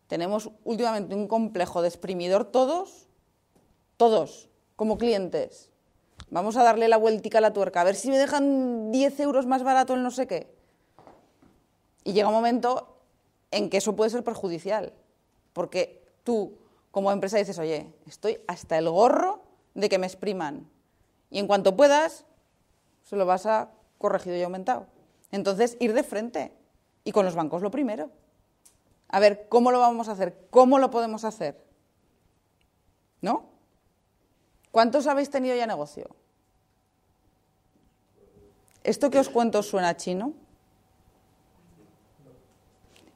tenemos 0.06 0.50
últimamente 0.64 1.14
un 1.14 1.28
complejo 1.28 1.82
de 1.82 1.88
exprimidor 1.88 2.44
todos 2.44 3.08
todos, 3.98 4.48
como 4.76 4.96
clientes. 4.96 5.68
Vamos 6.30 6.56
a 6.56 6.62
darle 6.62 6.88
la 6.88 6.96
vueltica 6.96 7.38
a 7.38 7.40
la 7.42 7.52
tuerca, 7.52 7.82
a 7.82 7.84
ver 7.84 7.96
si 7.96 8.08
me 8.08 8.16
dejan 8.16 8.90
10 8.90 9.20
euros 9.20 9.44
más 9.44 9.62
barato 9.62 9.92
el 9.92 10.02
no 10.02 10.10
sé 10.10 10.26
qué. 10.26 10.54
Y 12.04 12.14
llega 12.14 12.28
un 12.28 12.34
momento 12.34 12.96
en 13.50 13.68
que 13.68 13.78
eso 13.78 13.94
puede 13.94 14.10
ser 14.10 14.24
perjudicial, 14.24 14.94
porque 15.52 16.02
tú, 16.24 16.54
como 16.90 17.12
empresa 17.12 17.38
dices, 17.38 17.58
oye, 17.58 17.92
estoy 18.06 18.40
hasta 18.48 18.78
el 18.78 18.88
gorro 18.90 19.42
de 19.74 19.88
que 19.88 19.98
me 19.98 20.06
expriman. 20.06 20.68
Y 21.30 21.38
en 21.38 21.46
cuanto 21.46 21.76
puedas, 21.76 22.24
se 23.02 23.16
lo 23.16 23.26
vas 23.26 23.46
a 23.46 23.70
corregido 23.98 24.36
y 24.36 24.42
aumentado. 24.42 24.86
Entonces, 25.30 25.76
ir 25.80 25.92
de 25.92 26.02
frente. 26.02 26.52
Y 27.04 27.12
con 27.12 27.24
los 27.24 27.34
bancos 27.34 27.62
lo 27.62 27.70
primero. 27.70 28.10
A 29.08 29.20
ver, 29.20 29.48
¿cómo 29.48 29.70
lo 29.70 29.80
vamos 29.80 30.08
a 30.08 30.12
hacer? 30.12 30.46
¿Cómo 30.50 30.78
lo 30.78 30.90
podemos 30.90 31.24
hacer? 31.24 31.62
¿No? 33.20 33.46
¿Cuántos 34.70 35.06
habéis 35.06 35.30
tenido 35.30 35.56
ya 35.56 35.66
negocio? 35.66 36.08
¿Esto 38.84 39.10
que 39.10 39.18
os 39.18 39.28
cuento 39.28 39.62
suena 39.62 39.96
chino? 39.96 40.34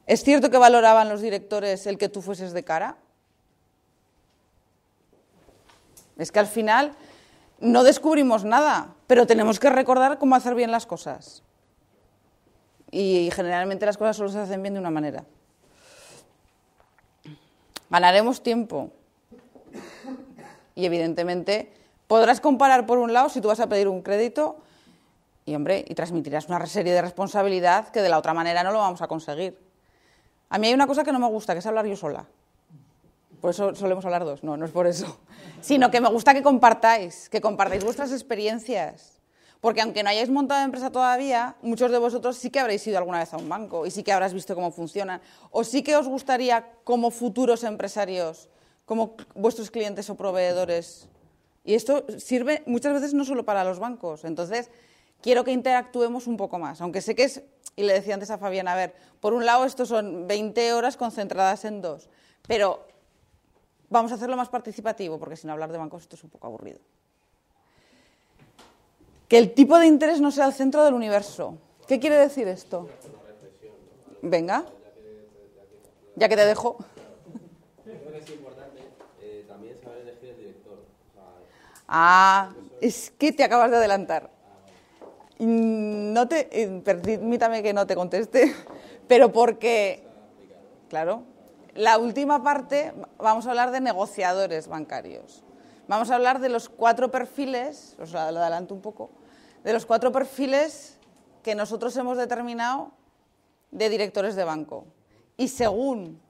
¿Es 0.05 0.23
cierto 0.23 0.49
que 0.49 0.57
valoraban 0.57 1.09
los 1.09 1.21
directores 1.21 1.87
el 1.87 1.97
que 1.97 2.09
tú 2.09 2.21
fueses 2.21 2.53
de 2.53 2.63
cara? 2.63 2.97
Es 6.17 6.31
que 6.31 6.39
al 6.39 6.47
final 6.47 6.93
no 7.59 7.83
descubrimos 7.83 8.43
nada, 8.43 8.93
pero 9.07 9.25
tenemos 9.25 9.59
que 9.59 9.69
recordar 9.69 10.17
cómo 10.17 10.35
hacer 10.35 10.55
bien 10.55 10.71
las 10.71 10.85
cosas. 10.85 11.43
Y 12.91 13.29
generalmente 13.33 13.85
las 13.85 13.97
cosas 13.97 14.17
solo 14.17 14.29
se 14.29 14.39
hacen 14.39 14.61
bien 14.61 14.75
de 14.75 14.79
una 14.79 14.91
manera. 14.91 15.23
Ganaremos 17.89 18.43
tiempo. 18.43 18.91
Y 20.75 20.85
evidentemente 20.85 21.73
podrás 22.07 22.41
comparar 22.41 22.85
por 22.85 22.97
un 22.97 23.13
lado 23.13 23.29
si 23.29 23.41
tú 23.41 23.47
vas 23.47 23.59
a 23.59 23.67
pedir 23.67 23.87
un 23.87 24.01
crédito 24.01 24.57
y 25.45 25.55
hombre, 25.55 25.83
y 25.87 25.93
transmitirás 25.95 26.47
una 26.47 26.65
serie 26.65 26.93
de 26.93 27.01
responsabilidad 27.01 27.89
que 27.89 28.01
de 28.01 28.09
la 28.09 28.17
otra 28.17 28.33
manera 28.33 28.63
no 28.63 28.71
lo 28.71 28.79
vamos 28.79 29.01
a 29.01 29.07
conseguir. 29.07 29.57
A 30.49 30.57
mí 30.57 30.67
hay 30.67 30.73
una 30.73 30.87
cosa 30.87 31.03
que 31.03 31.11
no 31.11 31.19
me 31.19 31.27
gusta, 31.27 31.53
que 31.53 31.59
es 31.59 31.65
hablar 31.65 31.85
yo 31.85 31.95
sola. 31.95 32.25
Por 33.43 33.49
eso 33.49 33.75
solemos 33.75 34.05
hablar 34.05 34.23
dos, 34.23 34.41
no, 34.41 34.55
no 34.55 34.63
es 34.63 34.71
por 34.71 34.87
eso. 34.87 35.19
Sino 35.59 35.91
que 35.91 35.99
me 35.99 36.07
gusta 36.07 36.33
que 36.33 36.41
compartáis, 36.41 37.27
que 37.27 37.41
compartáis 37.41 37.83
vuestras 37.83 38.13
experiencias. 38.13 39.19
Porque 39.59 39.81
aunque 39.81 40.01
no 40.01 40.09
hayáis 40.09 40.29
montado 40.29 40.63
empresa 40.63 40.93
todavía, 40.93 41.57
muchos 41.61 41.91
de 41.91 41.97
vosotros 41.97 42.37
sí 42.37 42.49
que 42.49 42.61
habréis 42.61 42.87
ido 42.87 42.97
alguna 42.97 43.19
vez 43.19 43.33
a 43.33 43.37
un 43.37 43.49
banco 43.49 43.85
y 43.85 43.91
sí 43.91 44.01
que 44.01 44.13
habrás 44.13 44.33
visto 44.33 44.55
cómo 44.55 44.71
funcionan. 44.71 45.19
O 45.51 45.65
sí 45.65 45.83
que 45.83 45.97
os 45.97 46.07
gustaría, 46.07 46.71
como 46.85 47.11
futuros 47.11 47.65
empresarios, 47.65 48.47
como 48.85 49.17
vuestros 49.35 49.69
clientes 49.71 50.09
o 50.09 50.15
proveedores. 50.15 51.09
Y 51.65 51.73
esto 51.73 52.05
sirve 52.19 52.63
muchas 52.65 52.93
veces 52.93 53.13
no 53.13 53.25
solo 53.25 53.43
para 53.43 53.65
los 53.65 53.77
bancos. 53.77 54.23
Entonces, 54.23 54.71
quiero 55.21 55.43
que 55.43 55.51
interactuemos 55.51 56.27
un 56.27 56.37
poco 56.37 56.59
más. 56.59 56.79
Aunque 56.79 57.01
sé 57.01 57.13
que 57.13 57.25
es, 57.25 57.43
y 57.75 57.83
le 57.83 57.91
decía 57.91 58.13
antes 58.13 58.31
a 58.31 58.37
Fabián, 58.37 58.69
a 58.69 58.75
ver, 58.75 58.95
por 59.19 59.33
un 59.33 59.45
lado 59.45 59.65
esto 59.65 59.85
son 59.85 60.27
20 60.27 60.71
horas 60.71 60.95
concentradas 60.95 61.65
en 61.65 61.81
dos, 61.81 62.09
pero 62.47 62.87
vamos 63.93 64.11
a 64.11 64.15
hacerlo 64.15 64.35
más 64.35 64.49
participativo, 64.49 65.19
porque 65.19 65.37
sin 65.37 65.51
hablar 65.51 65.71
de 65.71 65.77
bancos 65.77 66.01
esto 66.01 66.15
es 66.15 66.23
un 66.23 66.31
poco 66.31 66.47
aburrido. 66.47 66.79
Que 69.29 69.37
el 69.37 69.53
tipo 69.53 69.77
de 69.77 69.85
interés 69.85 70.19
no 70.19 70.31
sea 70.31 70.47
el 70.47 70.53
centro 70.53 70.83
del 70.83 70.95
universo. 70.95 71.57
¿Qué 71.87 71.99
quiere 71.99 72.17
decir 72.17 72.47
esto? 72.47 72.89
Venga, 74.21 74.65
ya 76.15 76.27
que 76.27 76.35
te 76.35 76.45
dejo. 76.45 76.77
Ah, 81.87 82.53
es 82.81 83.11
que 83.11 83.31
te 83.31 83.43
acabas 83.43 83.69
de 83.69 83.77
adelantar. 83.77 84.31
No 85.37 86.27
te, 86.27 86.47
eh, 86.51 86.81
permítame 86.83 87.61
que 87.61 87.73
no 87.73 87.85
te 87.85 87.95
conteste, 87.95 88.55
pero 89.07 89.31
porque, 89.31 90.03
claro, 90.89 91.23
la 91.75 91.97
última 91.97 92.43
parte 92.43 92.93
vamos 93.17 93.45
a 93.45 93.49
hablar 93.49 93.71
de 93.71 93.81
negociadores 93.81 94.67
bancarios. 94.67 95.43
Vamos 95.87 96.11
a 96.11 96.15
hablar 96.15 96.39
de 96.39 96.49
los 96.49 96.69
cuatro 96.69 97.11
perfiles, 97.11 97.95
os 97.99 98.11
lo 98.11 98.19
adelanto 98.19 98.73
un 98.73 98.81
poco, 98.81 99.09
de 99.63 99.73
los 99.73 99.85
cuatro 99.85 100.11
perfiles 100.11 100.97
que 101.41 101.55
nosotros 101.55 101.95
hemos 101.97 102.17
determinado 102.17 102.91
de 103.71 103.89
directores 103.89 104.35
de 104.35 104.43
banco. 104.43 104.85
Y 105.35 105.47
según 105.47 106.21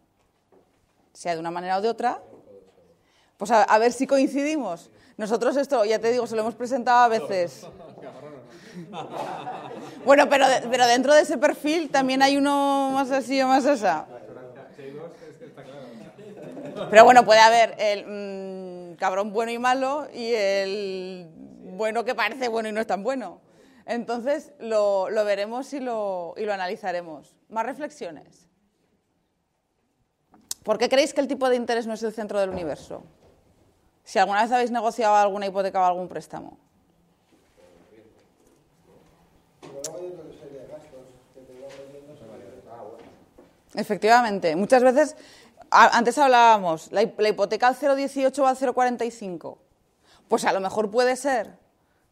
sea 1.14 1.34
de 1.34 1.40
una 1.40 1.52
manera 1.52 1.78
o 1.78 1.82
de 1.82 1.90
otra, 1.90 2.22
pues 3.38 3.52
a, 3.52 3.64
a 3.64 3.78
ver 3.78 3.92
si 3.92 4.08
coincidimos. 4.08 4.90
Nosotros 5.18 5.56
esto, 5.58 5.86
ya 5.86 6.00
te 6.00 6.12
digo, 6.12 6.26
se 6.26 6.36
lo 6.36 6.42
hemos 6.42 6.56
presentado 6.56 7.00
a 7.00 7.08
veces. 7.08 7.68
Bueno, 10.06 10.28
pero, 10.30 10.46
pero 10.70 10.86
dentro 10.88 11.14
de 11.14 11.22
ese 11.22 11.38
perfil 11.38 11.90
también 11.90 12.22
hay 12.22 12.36
uno 12.36 12.90
más 12.94 13.12
así 13.12 13.42
o 13.42 13.48
más 13.48 13.66
asa. 13.66 14.06
Pero 16.90 17.06
bueno, 17.06 17.26
puede 17.26 17.40
haber 17.40 17.76
el 17.78 18.94
mm, 18.94 18.96
cabrón 18.96 19.32
bueno 19.32 19.52
y 19.52 19.60
malo 19.60 20.08
y 20.14 20.34
el 20.34 21.28
bueno 21.76 22.04
que 22.04 22.16
parece 22.16 22.48
bueno 22.48 22.70
y 22.70 22.72
no 22.72 22.82
es 22.82 22.88
tan 22.88 23.04
bueno. 23.04 23.42
Entonces 23.86 24.54
lo, 24.60 25.10
lo 25.10 25.26
veremos 25.26 25.74
y 25.74 25.80
lo, 25.80 26.34
y 26.38 26.46
lo 26.46 26.54
analizaremos. 26.54 27.36
Más 27.50 27.66
reflexiones. 27.66 28.48
¿Por 30.64 30.78
qué 30.78 30.88
creéis 30.88 31.14
que 31.14 31.22
el 31.22 31.28
tipo 31.28 31.50
de 31.50 31.58
interés 31.58 31.86
no 31.86 31.94
es 31.94 32.04
el 32.04 32.14
centro 32.14 32.40
del 32.40 32.50
universo? 32.50 33.04
Si 34.06 34.20
alguna 34.20 34.44
vez 34.44 34.52
habéis 34.52 34.72
negociado 34.72 35.16
alguna 35.16 35.46
hipoteca 35.46 35.82
o 35.82 35.86
algún 35.86 36.08
préstamo. 36.08 36.58
Efectivamente, 43.76 44.56
muchas 44.56 44.84
veces, 44.84 45.16
antes 45.74 46.18
hablábamos, 46.18 46.92
la, 46.92 47.02
hi- 47.04 47.14
la 47.18 47.30
hipoteca 47.30 47.68
al 47.68 47.76
0,18 47.76 48.40
o 48.40 48.48
al 48.48 48.58
0,45. 48.58 49.58
Pues 50.28 50.46
a 50.46 50.54
lo 50.54 50.60
mejor 50.60 50.90
puede 50.92 51.16
ser 51.16 51.58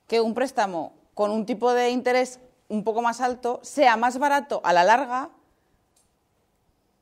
que 0.08 0.22
un 0.22 0.34
préstamo 0.34 0.94
con 1.14 1.32
un 1.32 1.46
tipo 1.46 1.74
de 1.74 1.90
interés 1.90 2.40
un 2.70 2.84
poco 2.84 3.02
más 3.02 3.22
alto 3.22 3.60
sea 3.64 3.98
más 3.98 4.18
barato 4.18 4.62
a 4.64 4.74
la 4.74 4.84
larga 4.84 5.30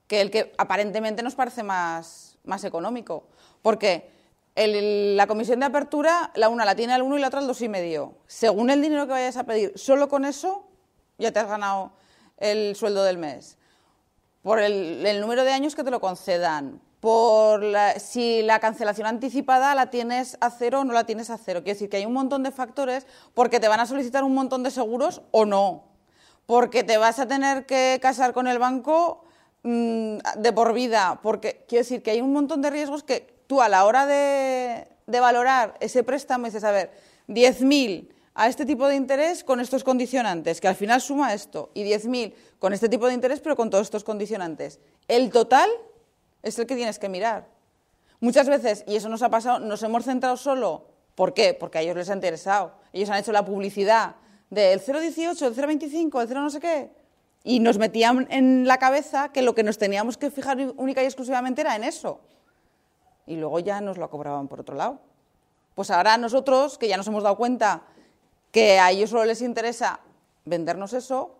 que 0.07 0.21
el 0.21 0.31
que 0.31 0.53
aparentemente 0.57 1.21
nos 1.21 1.35
parece 1.35 1.61
más, 1.63 2.37
más 2.43 2.63
económico. 2.63 3.23
Porque 3.61 4.09
el- 4.55 5.15
la 5.15 5.27
comisión 5.27 5.59
de 5.59 5.67
apertura, 5.67 6.31
la 6.35 6.49
una 6.49 6.65
la 6.65 6.75
tiene 6.75 6.93
al 6.93 7.03
1 7.03 7.17
y 7.17 7.21
la 7.21 7.27
otra 7.27 7.39
al 7.39 7.47
2,5. 7.47 8.13
Según 8.27 8.69
el 8.71 8.81
dinero 8.81 9.05
que 9.05 9.11
vayas 9.13 9.37
a 9.37 9.43
pedir, 9.43 9.73
solo 9.77 10.09
con 10.09 10.25
eso 10.25 10.63
ya 11.19 11.31
te 11.31 11.39
has 11.39 11.47
ganado 11.47 11.91
el 12.37 12.75
sueldo 12.75 13.03
del 13.03 13.17
mes. 13.17 13.57
Por 14.41 14.59
el, 14.59 15.19
número 15.19 15.43
de 15.43 15.51
años 15.51 15.75
que 15.75 15.83
te 15.83 15.91
lo 15.91 15.99
concedan, 15.99 16.81
por 16.99 17.61
la- 17.63 17.99
si 17.99 18.41
la 18.41 18.59
cancelación 18.59 19.07
anticipada 19.07 19.75
la 19.75 19.89
tienes 19.89 20.37
a 20.41 20.49
cero 20.49 20.81
o 20.81 20.83
no 20.83 20.93
la 20.93 21.05
tienes 21.05 21.29
a 21.29 21.37
cero. 21.37 21.61
Quiere 21.61 21.75
decir 21.75 21.89
que 21.89 21.97
hay 21.97 22.05
un 22.05 22.13
montón 22.13 22.43
de 22.43 22.51
factores 22.51 23.05
porque 23.33 23.59
te 23.59 23.67
van 23.67 23.79
a 23.79 23.85
solicitar 23.85 24.23
un 24.23 24.33
montón 24.33 24.63
de 24.63 24.71
seguros 24.71 25.21
o 25.31 25.45
no. 25.45 25.83
Porque 26.45 26.83
te 26.83 26.97
vas 26.97 27.19
a 27.19 27.27
tener 27.27 27.65
que 27.65 27.99
casar 28.01 28.33
con 28.33 28.47
el 28.47 28.59
banco 28.59 29.23
mm, 29.63 30.17
de 30.37 30.53
por 30.53 30.73
vida. 30.73 31.19
Porque 31.21 31.65
quiero 31.67 31.83
decir 31.83 32.01
que 32.01 32.11
hay 32.11 32.21
un 32.21 32.33
montón 32.33 32.61
de 32.61 32.69
riesgos 32.69 33.03
que 33.03 33.43
tú 33.47 33.61
a 33.61 33.69
la 33.69 33.85
hora 33.85 34.05
de, 34.05 34.87
de 35.05 35.19
valorar 35.19 35.75
ese 35.79 36.03
préstamo 36.03 36.45
dices, 36.45 36.63
a 36.63 36.71
ver, 36.71 36.91
10.000 37.27 38.09
a 38.33 38.47
este 38.47 38.65
tipo 38.65 38.87
de 38.87 38.95
interés 38.95 39.43
con 39.43 39.59
estos 39.59 39.83
condicionantes, 39.83 40.61
que 40.61 40.67
al 40.67 40.75
final 40.75 41.01
suma 41.01 41.33
esto, 41.33 41.71
y 41.73 41.83
10.000 41.83 42.33
con 42.59 42.73
este 42.73 42.89
tipo 42.89 43.07
de 43.07 43.13
interés 43.13 43.39
pero 43.39 43.55
con 43.55 43.69
todos 43.69 43.87
estos 43.87 44.03
condicionantes. 44.03 44.79
El 45.07 45.29
total 45.31 45.69
es 46.43 46.57
el 46.59 46.67
que 46.67 46.75
tienes 46.75 46.99
que 46.99 47.09
mirar. 47.09 47.47
Muchas 48.21 48.47
veces, 48.47 48.83
y 48.87 48.95
eso 48.95 49.09
nos 49.09 49.21
ha 49.21 49.29
pasado, 49.29 49.59
nos 49.59 49.81
hemos 49.83 50.03
centrado 50.03 50.37
solo. 50.37 50.87
¿Por 51.15 51.33
qué? 51.33 51.53
Porque 51.53 51.77
a 51.77 51.81
ellos 51.81 51.95
les 51.95 52.09
ha 52.09 52.13
interesado. 52.13 52.73
Ellos 52.93 53.09
han 53.09 53.19
hecho 53.19 53.31
la 53.31 53.45
publicidad 53.45 54.15
del 54.49 54.81
0,18, 54.81 55.47
el 55.47 55.55
0,25, 55.55 56.21
el 56.21 56.27
0 56.27 56.41
no 56.41 56.49
sé 56.49 56.59
qué. 56.59 56.91
Y 57.43 57.59
nos 57.59 57.77
metían 57.77 58.27
en 58.29 58.67
la 58.67 58.77
cabeza 58.77 59.31
que 59.31 59.41
lo 59.41 59.55
que 59.55 59.63
nos 59.63 59.77
teníamos 59.77 60.17
que 60.17 60.31
fijar 60.31 60.57
única 60.75 61.01
y 61.01 61.05
exclusivamente 61.05 61.61
era 61.61 61.75
en 61.75 61.83
eso. 61.83 62.19
Y 63.25 63.35
luego 63.37 63.59
ya 63.59 63.79
nos 63.79 63.97
lo 63.97 64.09
cobraban 64.09 64.47
por 64.47 64.59
otro 64.61 64.75
lado. 64.75 64.99
Pues 65.75 65.91
ahora 65.91 66.17
nosotros, 66.17 66.77
que 66.77 66.87
ya 66.87 66.97
nos 66.97 67.07
hemos 67.07 67.23
dado 67.23 67.37
cuenta 67.37 67.83
que 68.51 68.79
a 68.79 68.91
ellos 68.91 69.09
solo 69.09 69.25
les 69.25 69.41
interesa 69.41 69.99
vendernos 70.45 70.93
eso, 70.93 71.35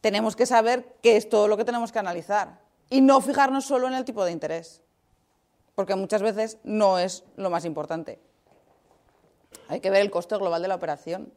tenemos 0.00 0.36
que 0.36 0.46
saber 0.46 0.96
qué 1.02 1.16
es 1.16 1.28
todo 1.28 1.48
lo 1.48 1.56
que 1.56 1.64
tenemos 1.64 1.92
que 1.92 1.98
analizar 1.98 2.60
y 2.90 3.00
no 3.00 3.20
fijarnos 3.20 3.64
solo 3.64 3.88
en 3.88 3.94
el 3.94 4.04
tipo 4.04 4.24
de 4.24 4.32
interés, 4.32 4.80
porque 5.74 5.94
muchas 5.94 6.22
veces 6.22 6.58
no 6.64 6.98
es 6.98 7.24
lo 7.36 7.50
más 7.50 7.64
importante. 7.64 8.18
Hay 9.68 9.80
que 9.80 9.90
ver 9.90 10.00
el 10.00 10.10
coste 10.10 10.36
global 10.36 10.62
de 10.62 10.68
la 10.68 10.76
operación. 10.76 11.32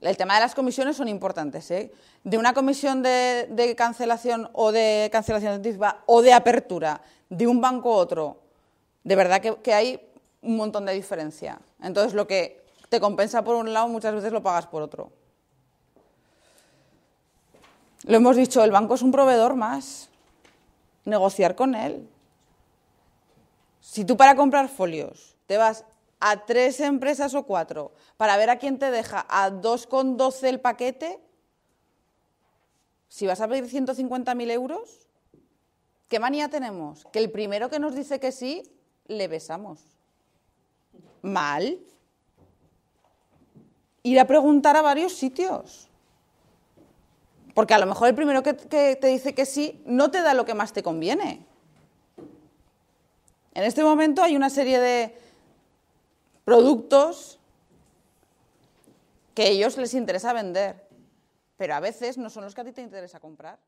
El 0.00 0.16
tema 0.16 0.34
de 0.34 0.40
las 0.40 0.54
comisiones 0.54 0.96
son 0.96 1.08
importantes. 1.08 1.70
¿eh? 1.70 1.92
De 2.24 2.38
una 2.38 2.54
comisión 2.54 3.02
de, 3.02 3.74
cancelación 3.76 4.48
o 4.52 4.72
de 4.72 5.08
cancelación 5.12 5.52
anticipada 5.52 6.02
o 6.06 6.22
de 6.22 6.32
apertura 6.32 7.02
de 7.28 7.46
un 7.46 7.60
banco 7.60 7.92
a 7.92 7.96
otro, 7.96 8.40
de 9.04 9.16
verdad 9.16 9.40
que 9.40 9.74
hay 9.74 10.00
un 10.42 10.56
montón 10.56 10.84
de 10.86 10.92
diferencia. 10.92 11.60
Entonces, 11.80 12.14
lo 12.14 12.26
que 12.26 12.61
te 12.92 13.00
compensa 13.00 13.42
por 13.42 13.56
un 13.56 13.72
lado, 13.72 13.88
muchas 13.88 14.14
veces 14.14 14.30
lo 14.34 14.42
pagas 14.42 14.66
por 14.66 14.82
otro. 14.82 15.10
Lo 18.04 18.18
hemos 18.18 18.36
dicho, 18.36 18.62
el 18.62 18.70
banco 18.70 18.96
es 18.96 19.00
un 19.00 19.10
proveedor 19.10 19.56
más. 19.56 20.10
Negociar 21.06 21.54
con 21.54 21.74
él. 21.74 22.06
Si 23.80 24.04
tú 24.04 24.18
para 24.18 24.36
comprar 24.36 24.68
folios 24.68 25.38
te 25.46 25.56
vas 25.56 25.86
a 26.20 26.44
tres 26.44 26.80
empresas 26.80 27.34
o 27.34 27.44
cuatro 27.44 27.92
para 28.18 28.36
ver 28.36 28.50
a 28.50 28.58
quién 28.58 28.78
te 28.78 28.90
deja 28.90 29.24
a 29.26 29.50
2,12 29.50 30.48
el 30.48 30.60
paquete, 30.60 31.18
si 33.08 33.26
vas 33.26 33.40
a 33.40 33.48
pedir 33.48 33.70
150.000 33.70 34.50
euros, 34.50 35.08
¿qué 36.08 36.20
manía 36.20 36.50
tenemos? 36.50 37.06
Que 37.10 37.20
el 37.20 37.30
primero 37.30 37.70
que 37.70 37.78
nos 37.78 37.94
dice 37.94 38.20
que 38.20 38.32
sí, 38.32 38.62
le 39.06 39.28
besamos. 39.28 39.80
Mal. 41.22 41.78
Ir 44.02 44.18
a 44.18 44.26
preguntar 44.26 44.76
a 44.76 44.82
varios 44.82 45.14
sitios. 45.14 45.88
Porque 47.54 47.74
a 47.74 47.78
lo 47.78 47.86
mejor 47.86 48.08
el 48.08 48.14
primero 48.14 48.42
que, 48.42 48.54
te 48.54 49.06
dice 49.06 49.34
que 49.34 49.46
sí 49.46 49.82
no 49.84 50.10
te 50.10 50.22
da 50.22 50.34
lo 50.34 50.44
que 50.44 50.54
más 50.54 50.72
te 50.72 50.82
conviene. 50.82 51.46
En 53.54 53.64
este 53.64 53.84
momento 53.84 54.22
hay 54.22 54.34
una 54.34 54.48
serie 54.48 54.80
de 54.80 55.18
productos 56.44 57.38
que 59.34 59.42
a 59.42 59.46
ellos 59.46 59.76
les 59.76 59.94
interesa 59.94 60.32
vender, 60.32 60.88
pero 61.56 61.74
a 61.74 61.80
veces 61.80 62.18
no 62.18 62.30
son 62.30 62.44
los 62.44 62.54
que 62.54 62.60
a 62.62 62.64
ti 62.64 62.72
te 62.72 62.82
interesa 62.82 63.20
comprar. 63.20 63.58